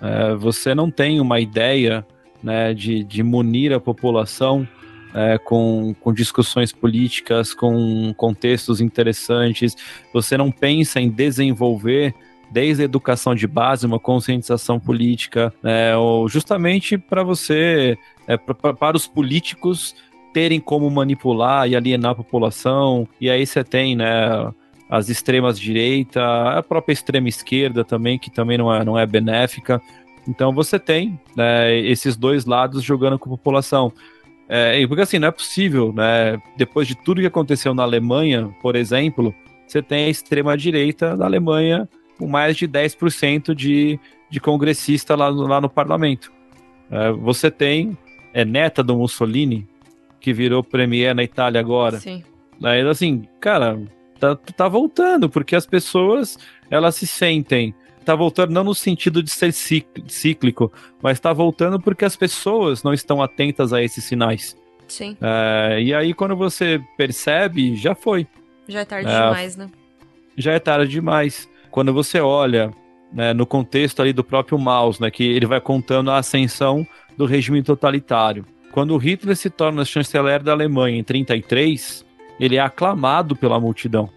[0.00, 2.06] uh, você não tem uma ideia
[2.42, 4.68] né, de, de munir a população
[5.14, 9.76] é, com, com discussões políticas, com contextos interessantes.
[10.12, 12.14] Você não pensa em desenvolver
[12.50, 18.74] desde a educação de base, uma conscientização política, né, ou justamente para você, é, pra,
[18.74, 19.94] para os políticos
[20.32, 23.06] terem como manipular e alienar a população.
[23.20, 24.52] E aí você tem, né,
[24.88, 26.20] as extremas direita,
[26.58, 29.80] a própria extrema esquerda também, que também não é, não é benéfica.
[30.28, 33.92] Então você tem né, esses dois lados jogando com a população.
[34.48, 36.42] É, porque assim, não é possível, né?
[36.56, 39.32] Depois de tudo que aconteceu na Alemanha, por exemplo,
[39.64, 45.46] você tem a extrema-direita da Alemanha com mais de 10% de, de congressista lá no,
[45.46, 46.32] lá no parlamento.
[46.90, 47.96] É, você tem,
[48.34, 49.68] é neta do Mussolini,
[50.20, 51.98] que virou premier na Itália agora.
[51.98, 52.22] Sim.
[52.62, 53.80] Aí, assim, cara,
[54.18, 56.38] tá, tá voltando, porque as pessoas,
[56.70, 62.04] elas se sentem tá voltando não no sentido de ser cíclico, mas tá voltando porque
[62.04, 64.56] as pessoas não estão atentas a esses sinais.
[64.88, 65.16] Sim.
[65.20, 68.26] É, e aí, quando você percebe, já foi.
[68.66, 69.70] Já é tarde é, demais, né?
[70.36, 71.48] Já é tarde demais.
[71.70, 72.72] Quando você olha
[73.12, 77.26] né, no contexto ali do próprio Maus, né, que ele vai contando a ascensão do
[77.26, 78.44] regime totalitário.
[78.72, 82.04] Quando Hitler se torna chanceler da Alemanha em 33,
[82.38, 84.08] ele é aclamado pela multidão.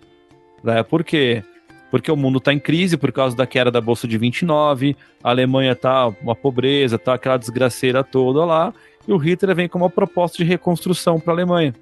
[0.64, 0.84] Né?
[0.84, 1.44] Por quê?
[1.90, 5.30] Porque o mundo está em crise por causa da queda da Bolsa de 29, a
[5.30, 8.74] Alemanha tá uma pobreza, tá aquela desgraceira toda lá,
[9.08, 11.74] e o Hitler vem com uma proposta de reconstrução para a Alemanha.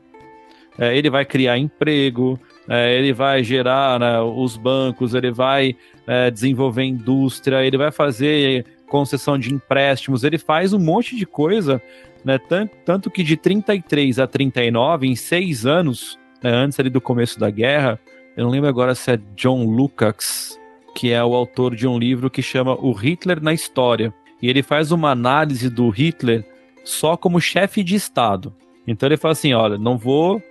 [0.80, 5.76] É, ele vai criar emprego, é, ele vai gerar né, os bancos, ele vai
[6.08, 11.82] é, desenvolver indústria, ele vai fazer concessão de empréstimos, ele faz um monte de coisa
[12.24, 12.38] né?
[12.38, 17.40] Tanto, tanto que de 33 a 39, em seis anos, né, antes ali do começo
[17.40, 18.00] da guerra,
[18.38, 20.60] eu não lembro agora se é John Lukács,
[20.96, 24.14] que é o autor de um livro que chama O Hitler na História.
[24.42, 26.46] E ele faz uma análise do Hitler
[26.84, 28.54] só como chefe de Estado.
[28.88, 30.42] Então ele fala assim: olha, não vou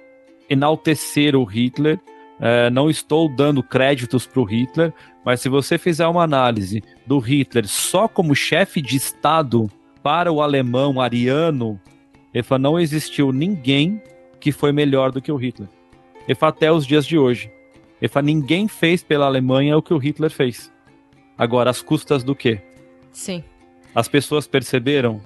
[0.48, 1.98] enaltecer o Hitler,
[2.40, 4.92] é, não estou dando créditos para o Hitler,
[5.24, 9.70] mas se você fizer uma análise do Hitler só como chefe de Estado,
[10.02, 11.80] para o alemão ariano,
[12.32, 14.02] ele fala, não existiu ninguém
[14.38, 15.68] que foi melhor do que o Hitler.
[16.26, 17.50] Ele fala, até os dias de hoje.
[18.00, 20.72] Ele fala, ninguém fez pela Alemanha o que o Hitler fez.
[21.36, 22.60] Agora, às custas do quê?
[23.12, 23.42] Sim.
[23.94, 25.20] As pessoas perceberam?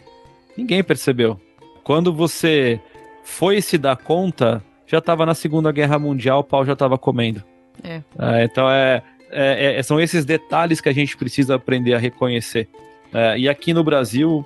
[0.57, 1.41] Ninguém percebeu.
[1.83, 2.81] Quando você
[3.23, 7.43] foi se dar conta, já estava na Segunda Guerra Mundial, o pau já estava comendo.
[7.83, 8.03] É.
[8.19, 9.03] é então é,
[9.35, 12.69] é, é, são esses detalhes que a gente precisa aprender a reconhecer.
[13.13, 14.45] É, e aqui no Brasil,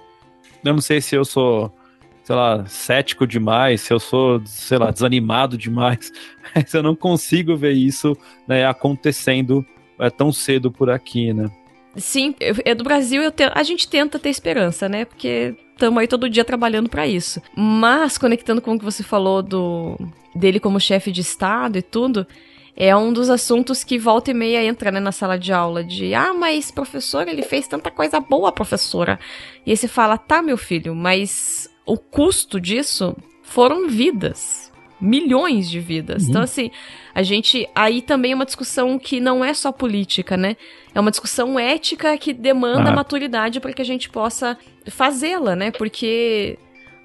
[0.64, 1.72] eu não sei se eu sou,
[2.24, 6.10] sei lá, cético demais, se eu sou, sei lá, desanimado demais,
[6.54, 8.16] mas eu não consigo ver isso
[8.46, 9.64] né, acontecendo
[9.98, 11.50] é, tão cedo por aqui, né?
[11.96, 15.04] Sim, é do Brasil, te, a gente tenta ter esperança, né?
[15.04, 17.42] Porque estamos aí todo dia trabalhando para isso.
[17.56, 19.96] Mas, conectando com o que você falou do
[20.34, 22.26] dele como chefe de Estado e tudo,
[22.80, 26.14] é um dos assuntos que volta e meia entra né, na sala de aula de
[26.14, 29.18] ah, mas professor, ele fez tanta coisa boa, professora.
[29.66, 34.70] E aí você fala, tá, meu filho, mas o custo disso foram vidas.
[35.00, 36.22] milhões de vidas.
[36.24, 36.30] Uhum.
[36.30, 36.70] Então, assim,
[37.12, 37.68] a gente.
[37.74, 40.56] Aí também é uma discussão que não é só política, né?
[40.94, 42.94] É uma discussão ética que demanda ah.
[42.94, 44.56] maturidade para que a gente possa
[44.88, 45.70] fazê-la, né?
[45.72, 46.58] Porque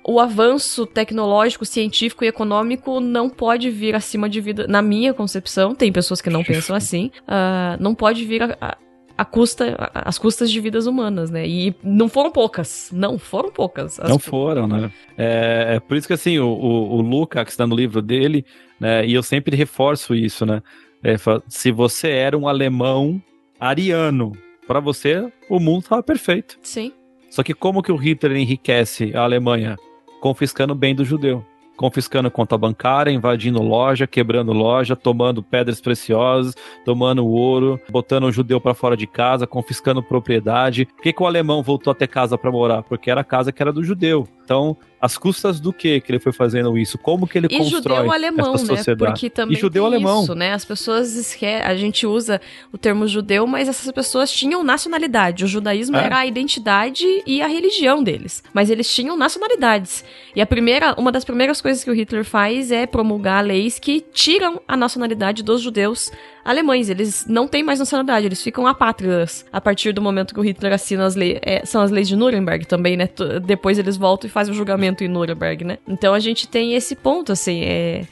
[0.05, 5.73] o avanço tecnológico, científico e econômico não pode vir acima de vida, na minha concepção,
[5.73, 8.77] tem pessoas que não pensam assim, uh, não pode vir a, a,
[9.17, 11.47] a custa, as custas de vidas humanas, né?
[11.47, 13.99] E não foram poucas, não foram poucas.
[13.99, 14.09] As...
[14.09, 14.91] Não foram, né?
[15.17, 18.45] É, é, por isso que assim, o, o, o Luca, que está no livro dele,
[18.79, 20.61] né, e eu sempre reforço isso, né?
[21.01, 21.15] É,
[21.47, 23.21] se você era um alemão
[23.59, 24.33] ariano,
[24.67, 26.57] para você o mundo estava perfeito.
[26.61, 26.91] Sim.
[27.29, 29.75] Só que como que o Hitler enriquece a Alemanha?
[30.23, 31.43] Confiscando bem do judeu.
[31.75, 36.55] Confiscando conta bancária, invadindo loja, quebrando loja, tomando pedras preciosas,
[36.85, 40.85] tomando ouro, botando o judeu para fora de casa, confiscando propriedade.
[40.85, 42.83] Por que, que o alemão voltou a ter casa para morar?
[42.83, 44.25] Porque era a casa que era do judeu.
[44.43, 46.97] Então, as custas do que que ele foi fazendo isso?
[46.97, 49.03] Como que ele e constrói judeu alemão, essa sociedade?
[49.03, 49.07] Né?
[49.07, 50.23] Porque também e judeu alemão.
[50.23, 50.53] isso, né?
[50.53, 52.41] As pessoas esquecem, a gente usa
[52.71, 55.45] o termo judeu, mas essas pessoas tinham nacionalidade.
[55.45, 56.05] O judaísmo é.
[56.05, 60.03] era a identidade e a religião deles, mas eles tinham nacionalidades.
[60.35, 64.01] E a primeira, uma das primeiras coisas que o Hitler faz é promulgar leis que
[64.01, 66.11] tiram a nacionalidade dos judeus
[66.43, 66.89] alemães.
[66.89, 70.73] Eles não têm mais nacionalidade, eles ficam apátridas a partir do momento que o Hitler
[70.73, 71.39] assina as leis.
[71.41, 73.09] É, são as leis de Nuremberg também, né?
[73.45, 75.77] Depois eles voltam e fazem o julgamento em Nuremberg, né?
[75.87, 78.05] Então a gente tem esse ponto, assim, é.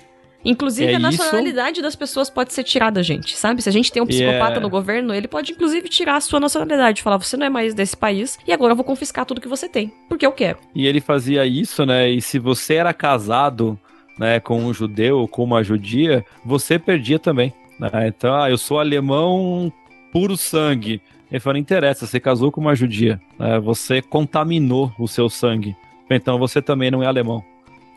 [0.44, 1.84] Inclusive, é a nacionalidade isso?
[1.84, 3.62] das pessoas pode ser tirada, gente, sabe?
[3.62, 4.60] Se a gente tem um psicopata yeah.
[4.60, 7.04] no governo, ele pode, inclusive, tirar a sua nacionalidade.
[7.04, 9.70] Falar, você não é mais desse país e agora eu vou confiscar tudo que você
[9.70, 10.58] tem, porque eu quero.
[10.74, 12.10] E ele fazia isso, né?
[12.10, 13.80] E se você era casado,
[14.18, 17.54] né, com um judeu ou com uma judia, você perdia também.
[17.82, 18.08] Né?
[18.08, 19.74] Então, ah, eu sou alemão
[20.12, 21.02] puro sangue.
[21.32, 23.58] Ele falou, não interessa, você casou com uma judia, né?
[23.60, 25.76] você contaminou o seu sangue,
[26.10, 27.42] então você também não é alemão.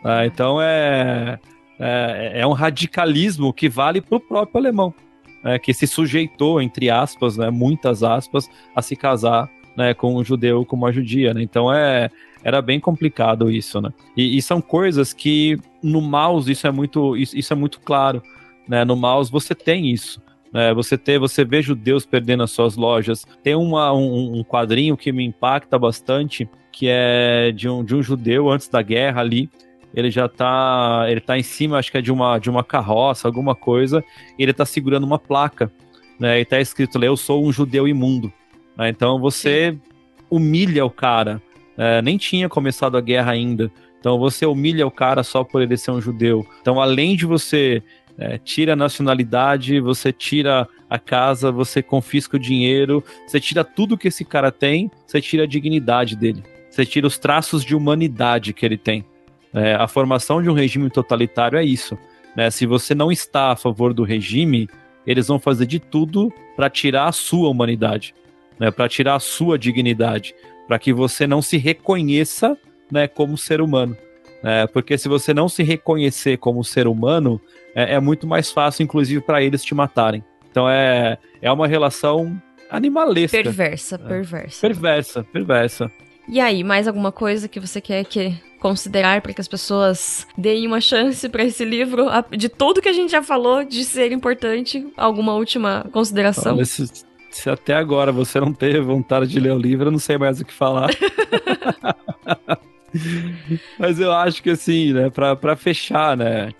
[0.02, 0.26] Né?
[0.26, 1.40] Então é,
[1.78, 4.94] é, é, um radicalismo que vale para o próprio alemão,
[5.42, 5.58] né?
[5.58, 7.50] que se sujeitou, entre aspas, né?
[7.50, 9.92] muitas aspas, a se casar né?
[9.94, 11.34] com um judeu com uma judia.
[11.34, 11.42] Né?
[11.42, 12.08] Então é,
[12.44, 13.82] era bem complicado isso.
[14.16, 18.22] E, e são coisas que no mouse isso é muito, isso, isso é muito claro.
[18.68, 18.84] Né?
[18.84, 20.20] No mouse você tem isso.
[20.52, 20.72] Né?
[20.74, 23.26] Você ter, você vê judeus perdendo as suas lojas.
[23.42, 28.02] Tem uma, um, um quadrinho que me impacta bastante, que é de um, de um
[28.02, 29.50] judeu antes da guerra ali.
[29.94, 33.28] Ele já tá, ele tá em cima, acho que é de uma, de uma carroça,
[33.28, 34.02] alguma coisa,
[34.36, 35.70] e ele tá segurando uma placa,
[36.18, 36.40] né?
[36.40, 38.32] E tá escrito lá, eu sou um judeu imundo.
[38.76, 38.88] Né?
[38.88, 39.80] Então você Sim.
[40.28, 41.40] humilha o cara.
[41.76, 43.70] É, nem tinha começado a guerra ainda.
[44.00, 46.46] Então você humilha o cara só por ele ser um judeu.
[46.60, 47.82] Então, além de você
[48.18, 53.98] é, tira a nacionalidade, você tira a casa, você confisca o dinheiro, você tira tudo
[53.98, 58.52] que esse cara tem, você tira a dignidade dele, você tira os traços de humanidade
[58.52, 59.04] que ele tem.
[59.52, 61.96] É, a formação de um regime totalitário é isso.
[62.36, 62.50] Né?
[62.50, 64.68] Se você não está a favor do regime,
[65.06, 68.14] eles vão fazer de tudo para tirar a sua humanidade,
[68.58, 68.70] né?
[68.70, 70.34] para tirar a sua dignidade,
[70.66, 72.56] para que você não se reconheça
[72.90, 73.96] né, como ser humano.
[74.44, 77.40] É, porque se você não se reconhecer como ser humano,
[77.74, 80.22] é, é muito mais fácil, inclusive, para eles te matarem.
[80.50, 82.40] Então é, é uma relação
[82.70, 83.42] animalesca.
[83.42, 84.60] Perversa, perversa.
[84.60, 85.92] Perversa, perversa.
[86.28, 90.66] E aí, mais alguma coisa que você quer que considerar para que as pessoas deem
[90.66, 94.86] uma chance para esse livro, de tudo que a gente já falou, de ser importante?
[94.96, 96.54] Alguma última consideração?
[96.54, 96.86] Olha, se,
[97.30, 100.40] se até agora você não teve vontade de ler o livro, eu não sei mais
[100.40, 100.90] o que falar.
[103.78, 106.50] Mas eu acho que assim, né, pra fechar, né,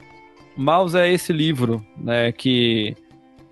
[0.56, 2.96] Maus é esse livro, né, que,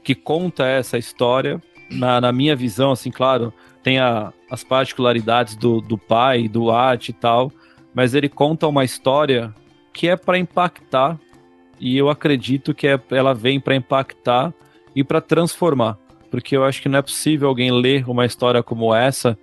[0.02, 1.60] que conta essa história,
[1.90, 3.52] na, na minha visão, assim, claro,
[3.82, 7.52] tem a, as particularidades do, do pai, do arte e tal,
[7.94, 9.52] mas ele conta uma história
[9.92, 11.18] que é para impactar,
[11.78, 14.54] e eu acredito que é, ela vem para impactar
[14.94, 15.98] e para transformar,
[16.30, 19.36] porque eu acho que não é possível alguém ler uma história como essa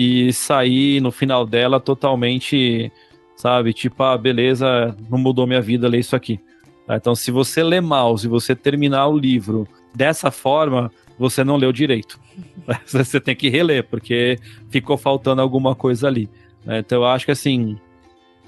[0.00, 2.92] e sair no final dela totalmente,
[3.34, 3.72] sabe?
[3.72, 6.38] Tipo, ah, beleza, não mudou minha vida ler isso aqui.
[6.86, 6.94] Tá?
[6.94, 10.88] Então, se você ler Maus e você terminar o livro dessa forma,
[11.18, 12.20] você não leu direito.
[12.86, 14.38] você tem que reler, porque
[14.70, 16.30] ficou faltando alguma coisa ali.
[16.64, 16.78] Né?
[16.78, 17.76] Então, eu acho que assim,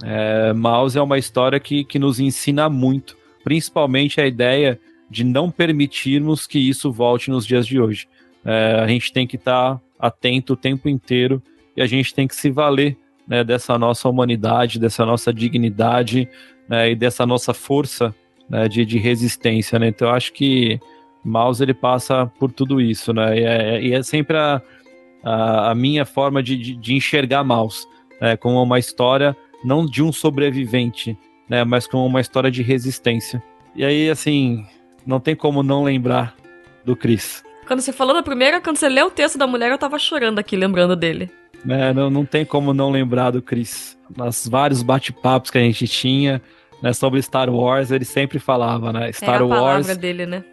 [0.05, 4.79] é, Maus é uma história que, que nos ensina muito, principalmente a ideia
[5.11, 8.07] de não permitirmos que isso volte nos dias de hoje.
[8.45, 11.43] É, a gente tem que estar tá atento o tempo inteiro
[11.77, 12.97] e a gente tem que se valer
[13.27, 16.29] né, dessa nossa humanidade, dessa nossa dignidade
[16.69, 18.15] né, e dessa nossa força
[18.49, 19.79] né, de, de resistência.
[19.79, 19.89] Né?
[19.89, 20.81] Então eu acho que
[21.25, 23.39] Maus ele passa por tudo isso, né?
[23.39, 24.63] E é, e é sempre a,
[25.23, 27.87] a, a, minha forma de, de, de enxergar Maus,
[28.21, 28.37] né?
[28.39, 31.17] como uma história não de um sobrevivente,
[31.49, 33.43] né, mas como uma história de resistência.
[33.75, 34.65] E aí, assim,
[35.07, 36.35] não tem como não lembrar
[36.85, 37.43] do Chris.
[37.71, 40.41] Quando você falou da primeira, quando você leu o texto da mulher, eu tava chorando
[40.41, 41.31] aqui, lembrando dele.
[41.69, 43.97] É, não, não tem como não lembrar do Chris.
[44.17, 46.43] Nos vários bate-papos que a gente tinha
[46.83, 49.13] né, sobre Star Wars, ele sempre falava, né?
[49.13, 50.45] Star é Wars dele, né?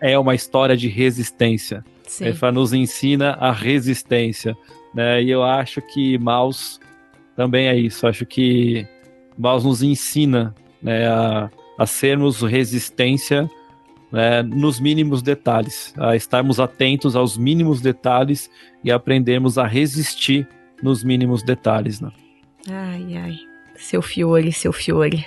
[0.00, 1.84] é uma história de resistência.
[2.02, 2.24] Sim.
[2.24, 4.56] Ele nos ensina a resistência.
[4.92, 5.22] Né?
[5.22, 6.80] E eu acho que Maus
[7.36, 8.08] também é isso.
[8.08, 8.84] Acho que
[9.38, 10.52] Maus nos ensina
[10.82, 11.48] né, a,
[11.78, 13.48] a sermos resistência
[14.10, 18.50] né, nos mínimos detalhes, a estarmos atentos aos mínimos detalhes
[18.82, 20.46] e aprendermos a resistir
[20.82, 22.00] nos mínimos detalhes.
[22.00, 22.10] Né?
[22.70, 23.38] Ai, ai.
[23.76, 25.26] Seu Fiore, seu Fiore.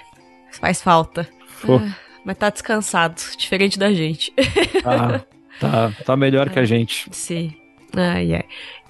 [0.51, 1.27] Faz falta.
[1.67, 4.33] Ah, mas tá descansado, diferente da gente.
[4.85, 5.21] Ah,
[5.59, 7.09] tá, tá melhor que a gente.
[7.11, 7.53] Sim.
[7.95, 8.45] Ai, ai.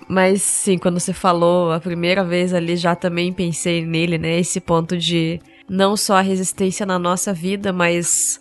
[0.08, 4.40] Mas sim, quando você falou a primeira vez ali, já também pensei nele, né?
[4.40, 8.40] Esse ponto de não só a resistência na nossa vida, mas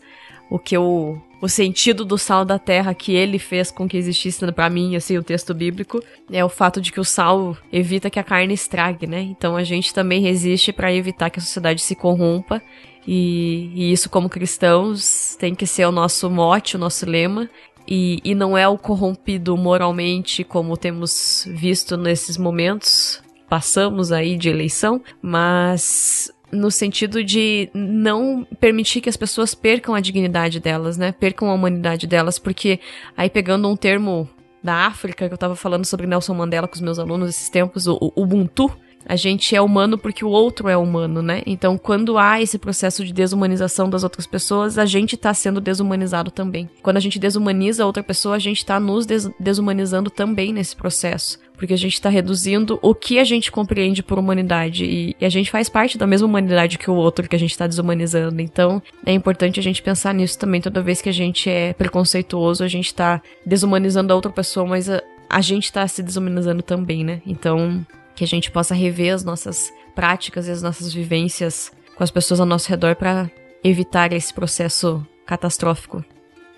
[0.51, 4.45] o que o, o sentido do sal da terra que ele fez com que existisse
[4.53, 8.18] para mim, assim, o texto bíblico, é o fato de que o sal evita que
[8.18, 9.20] a carne estrague, né?
[9.20, 12.61] Então a gente também resiste para evitar que a sociedade se corrompa.
[13.07, 17.49] E, e isso, como cristãos, tem que ser o nosso mote, o nosso lema.
[17.86, 24.51] E, e não é o corrompido moralmente, como temos visto nesses momentos, passamos aí de
[24.51, 31.13] eleição, mas no sentido de não permitir que as pessoas percam a dignidade delas, né?
[31.13, 32.81] Percam a humanidade delas, porque
[33.17, 34.29] aí pegando um termo
[34.63, 37.87] da África que eu tava falando sobre Nelson Mandela com os meus alunos esses tempos,
[37.87, 38.71] o, o Ubuntu,
[39.09, 41.43] a gente é humano porque o outro é humano, né?
[41.47, 46.31] Então, quando há esse processo de desumanização das outras pessoas, a gente tá sendo desumanizado
[46.31, 46.69] também.
[46.83, 51.39] Quando a gente desumaniza outra pessoa, a gente tá nos des desumanizando também nesse processo.
[51.57, 54.85] Porque a gente tá reduzindo o que a gente compreende por humanidade.
[54.85, 57.57] E, e a gente faz parte da mesma humanidade que o outro que a gente
[57.57, 58.41] tá desumanizando.
[58.43, 60.61] Então, é importante a gente pensar nisso também.
[60.61, 64.89] Toda vez que a gente é preconceituoso, a gente tá desumanizando a outra pessoa, mas
[64.91, 67.23] a, a gente tá se desumanizando também, né?
[67.27, 67.85] Então,
[68.19, 72.41] que a gente possa rever as nossas práticas e as nossas vivências com as pessoas
[72.41, 73.31] ao nosso redor para
[73.62, 76.05] evitar esse processo catastrófico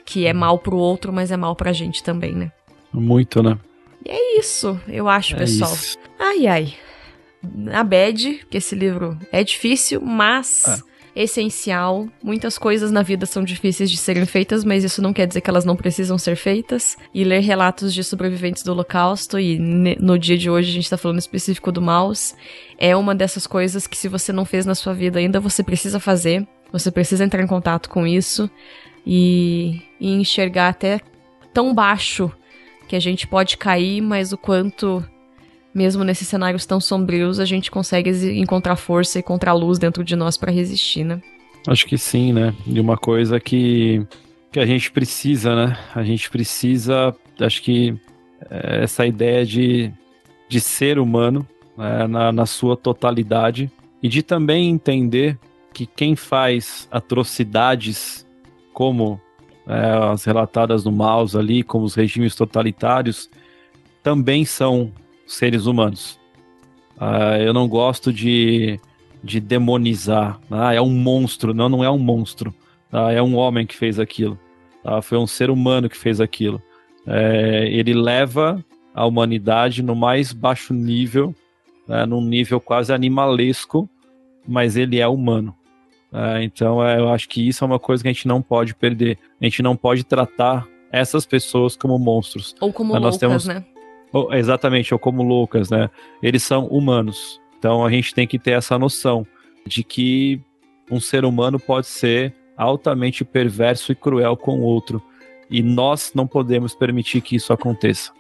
[0.07, 2.51] que é mal pro outro, mas é mal pra gente também, né?
[2.91, 3.59] Muito, né?
[4.05, 5.73] E é isso, eu acho, é pessoal.
[5.73, 5.99] Isso.
[6.19, 6.75] Ai, ai.
[7.75, 10.83] A bad, que esse livro é difícil, mas é
[11.15, 12.09] essencial.
[12.23, 15.51] Muitas coisas na vida são difíceis de serem feitas, mas isso não quer dizer que
[15.51, 16.97] elas não precisam ser feitas.
[17.15, 20.97] E ler relatos de sobreviventes do Holocausto, e no dia de hoje a gente tá
[20.97, 22.35] falando específico do Maus,
[22.79, 26.01] é uma dessas coisas que se você não fez na sua vida ainda, você precisa
[26.01, 26.47] fazer.
[26.73, 28.49] Você precisa entrar em contato com isso
[29.05, 31.01] e, e enxergar até
[31.53, 32.31] tão baixo
[32.87, 35.05] que a gente pode cair, mas o quanto
[35.75, 38.11] mesmo nesses cenários tão sombrios, a gente consegue
[38.41, 41.21] encontrar força e encontrar luz dentro de nós para resistir, né?
[41.67, 42.55] Acho que sim, né?
[42.67, 44.05] E uma coisa que,
[44.51, 45.79] que a gente precisa, né?
[45.95, 47.95] A gente precisa, acho que
[48.51, 49.93] é, essa ideia de,
[50.49, 51.47] de ser humano
[51.77, 52.07] né?
[52.07, 53.71] na, na sua totalidade
[54.03, 55.39] e de também entender
[55.73, 58.27] que quem faz atrocidades
[58.73, 59.21] como
[59.67, 63.31] é, as relatadas no Maus ali, como os regimes totalitários,
[64.03, 64.91] também são
[65.31, 66.19] seres humanos.
[66.97, 68.79] Uh, eu não gosto de,
[69.23, 70.39] de demonizar.
[70.51, 71.55] Ah, é um monstro.
[71.55, 72.55] Não, não é um monstro.
[72.93, 74.39] Ah, é um homem que fez aquilo.
[74.85, 76.61] Ah, foi um ser humano que fez aquilo.
[77.07, 78.63] É, ele leva
[78.95, 81.35] a humanidade no mais baixo nível,
[81.89, 83.89] né, num nível quase animalesco,
[84.47, 85.55] mas ele é humano.
[86.13, 88.75] É, então é, eu acho que isso é uma coisa que a gente não pode
[88.75, 89.19] perder.
[89.41, 92.55] A gente não pode tratar essas pessoas como monstros.
[92.61, 93.47] Ou como loucas, temos...
[93.47, 93.65] né?
[94.13, 95.89] Ou, exatamente, ou como loucas, né?
[96.23, 97.41] Eles são humanos.
[97.59, 99.27] Então a gente tem que ter essa noção
[99.67, 100.41] de que
[100.91, 105.03] um ser humano pode ser altamente perverso e cruel com o outro.
[105.49, 108.13] E nós não podemos permitir que isso aconteça.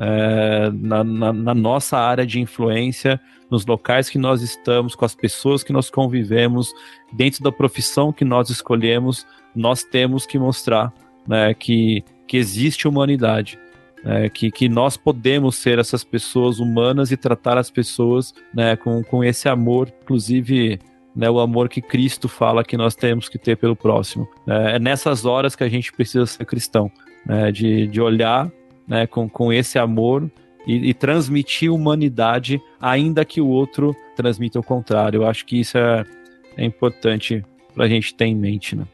[0.00, 3.20] É, na, na, na, nossa área de influência,
[3.50, 6.72] nos locais que nós estamos, com as pessoas que nós convivemos,
[7.12, 9.26] dentro da profissão que nós escolhemos,
[9.56, 10.92] nós temos que mostrar
[11.26, 13.58] né, que, que existe humanidade
[14.04, 19.02] é, que, que nós podemos ser essas pessoas humanas e tratar as pessoas né, com,
[19.02, 20.78] com esse amor, inclusive
[21.14, 24.28] né, o amor que Cristo fala que nós temos que ter pelo próximo.
[24.46, 26.90] É, é nessas horas que a gente precisa ser cristão,
[27.26, 28.50] né, de, de olhar
[28.86, 30.30] né, com, com esse amor
[30.66, 35.22] e, e, transmitir humanidade, ainda que o outro transmita o contrário.
[35.22, 36.04] Eu acho que isso é,
[36.56, 37.44] é importante
[37.74, 38.76] para a gente ter em mente.
[38.76, 38.84] Né?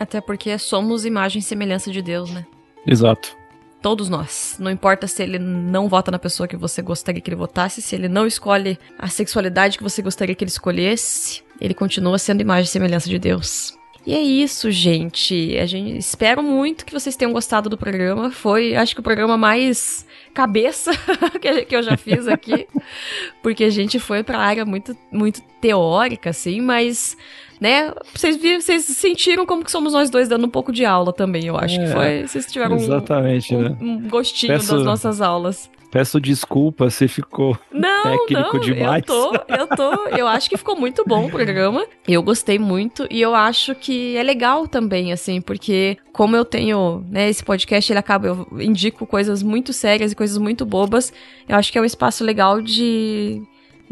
[0.00, 2.46] Até porque somos imagem e semelhança de Deus, né?
[2.86, 3.36] Exato.
[3.82, 4.56] Todos nós.
[4.60, 7.96] Não importa se ele não vota na pessoa que você gostaria que ele votasse, se
[7.96, 12.64] ele não escolhe a sexualidade que você gostaria que ele escolhesse, ele continua sendo imagem
[12.64, 13.76] e semelhança de Deus.
[14.06, 15.56] E é isso, gente.
[15.58, 18.30] A gente espero muito que vocês tenham gostado do programa.
[18.30, 20.04] Foi, acho que o programa mais
[20.34, 20.92] cabeça
[21.68, 22.66] que eu já fiz aqui,
[23.42, 27.16] porque a gente foi para área muito muito teórica assim, mas
[27.62, 27.92] né?
[28.12, 31.56] Vocês vocês sentiram como que somos nós dois dando um pouco de aula também, eu
[31.56, 32.26] acho é, que foi.
[32.26, 33.76] Vocês tiveram exatamente, um, né?
[33.80, 34.74] um gostinho Peço...
[34.74, 35.70] das nossas aulas.
[35.92, 39.04] Peço desculpa se ficou não, técnico não, demais.
[39.06, 41.86] Eu tô, eu tô, eu acho que ficou muito bom o programa.
[42.08, 47.04] Eu gostei muito e eu acho que é legal também, assim, porque como eu tenho,
[47.10, 51.12] né, esse podcast, ele acaba, eu indico coisas muito sérias e coisas muito bobas.
[51.46, 53.42] Eu acho que é um espaço legal de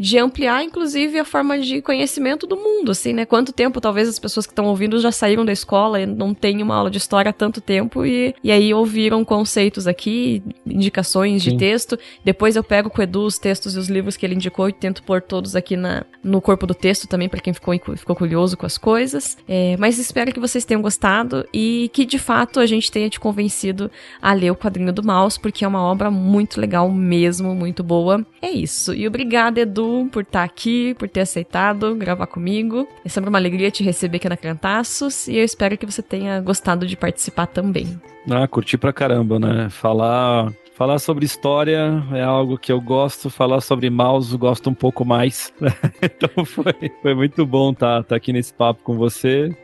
[0.01, 3.23] de ampliar, inclusive, a forma de conhecimento do mundo, assim, né?
[3.23, 6.63] Quanto tempo talvez as pessoas que estão ouvindo já saíram da escola e não têm
[6.63, 11.51] uma aula de história há tanto tempo e, e aí ouviram conceitos aqui, indicações Sim.
[11.51, 11.99] de texto.
[12.25, 14.73] Depois eu pego com o Edu os textos e os livros que ele indicou e
[14.73, 18.57] tento pôr todos aqui na, no corpo do texto também, para quem ficou, ficou curioso
[18.57, 19.37] com as coisas.
[19.47, 23.19] É, mas espero que vocês tenham gostado e que, de fato, a gente tenha te
[23.19, 23.89] convencido
[24.21, 28.25] a ler o quadrinho do Mouse, porque é uma obra muito legal mesmo, muito boa.
[28.41, 28.93] É isso.
[28.93, 32.87] E obrigada, Edu, por estar tá aqui, por ter aceitado gravar comigo.
[33.03, 36.39] É sempre uma alegria te receber aqui na Cantaços e eu espero que você tenha
[36.41, 37.99] gostado de participar também.
[38.29, 39.69] Ah, curti pra caramba, né?
[39.69, 45.03] Falar Falar sobre história é algo que eu gosto, falar sobre mouse gosto um pouco
[45.03, 45.53] mais.
[46.01, 49.55] então foi, foi muito bom estar tá, tá aqui nesse papo com você.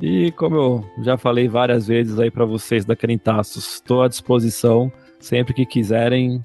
[0.00, 4.92] E como eu já falei várias vezes aí para vocês da Crentaços, estou à disposição
[5.20, 6.42] sempre que quiserem.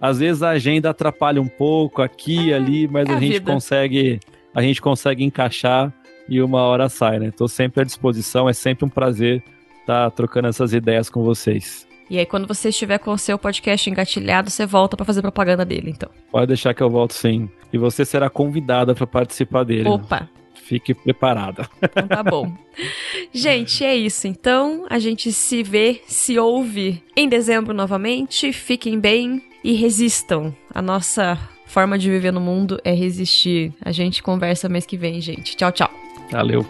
[0.00, 3.40] Às vezes a agenda atrapalha um pouco aqui e ali, mas é a, a gente
[3.40, 4.20] consegue
[4.54, 5.92] a gente consegue encaixar
[6.28, 7.26] e uma hora sai, né?
[7.26, 9.42] Estou sempre à disposição, é sempre um prazer
[9.80, 11.86] estar tá trocando essas ideias com vocês.
[12.08, 15.64] E aí, quando você estiver com o seu podcast engatilhado, você volta para fazer propaganda
[15.64, 16.10] dele, então.
[16.30, 17.48] Pode deixar que eu volto sim.
[17.72, 19.88] E você será convidada para participar dele.
[19.88, 20.28] Opa!
[20.54, 21.68] Fique preparada.
[21.82, 22.50] Então tá bom.
[23.32, 24.26] gente, é isso.
[24.26, 28.52] Então, a gente se vê, se ouve em dezembro novamente.
[28.52, 30.54] Fiquem bem e resistam.
[30.72, 33.74] A nossa forma de viver no mundo é resistir.
[33.80, 35.54] A gente conversa mês que vem, gente.
[35.54, 35.90] Tchau, tchau.
[36.30, 36.64] Valeu.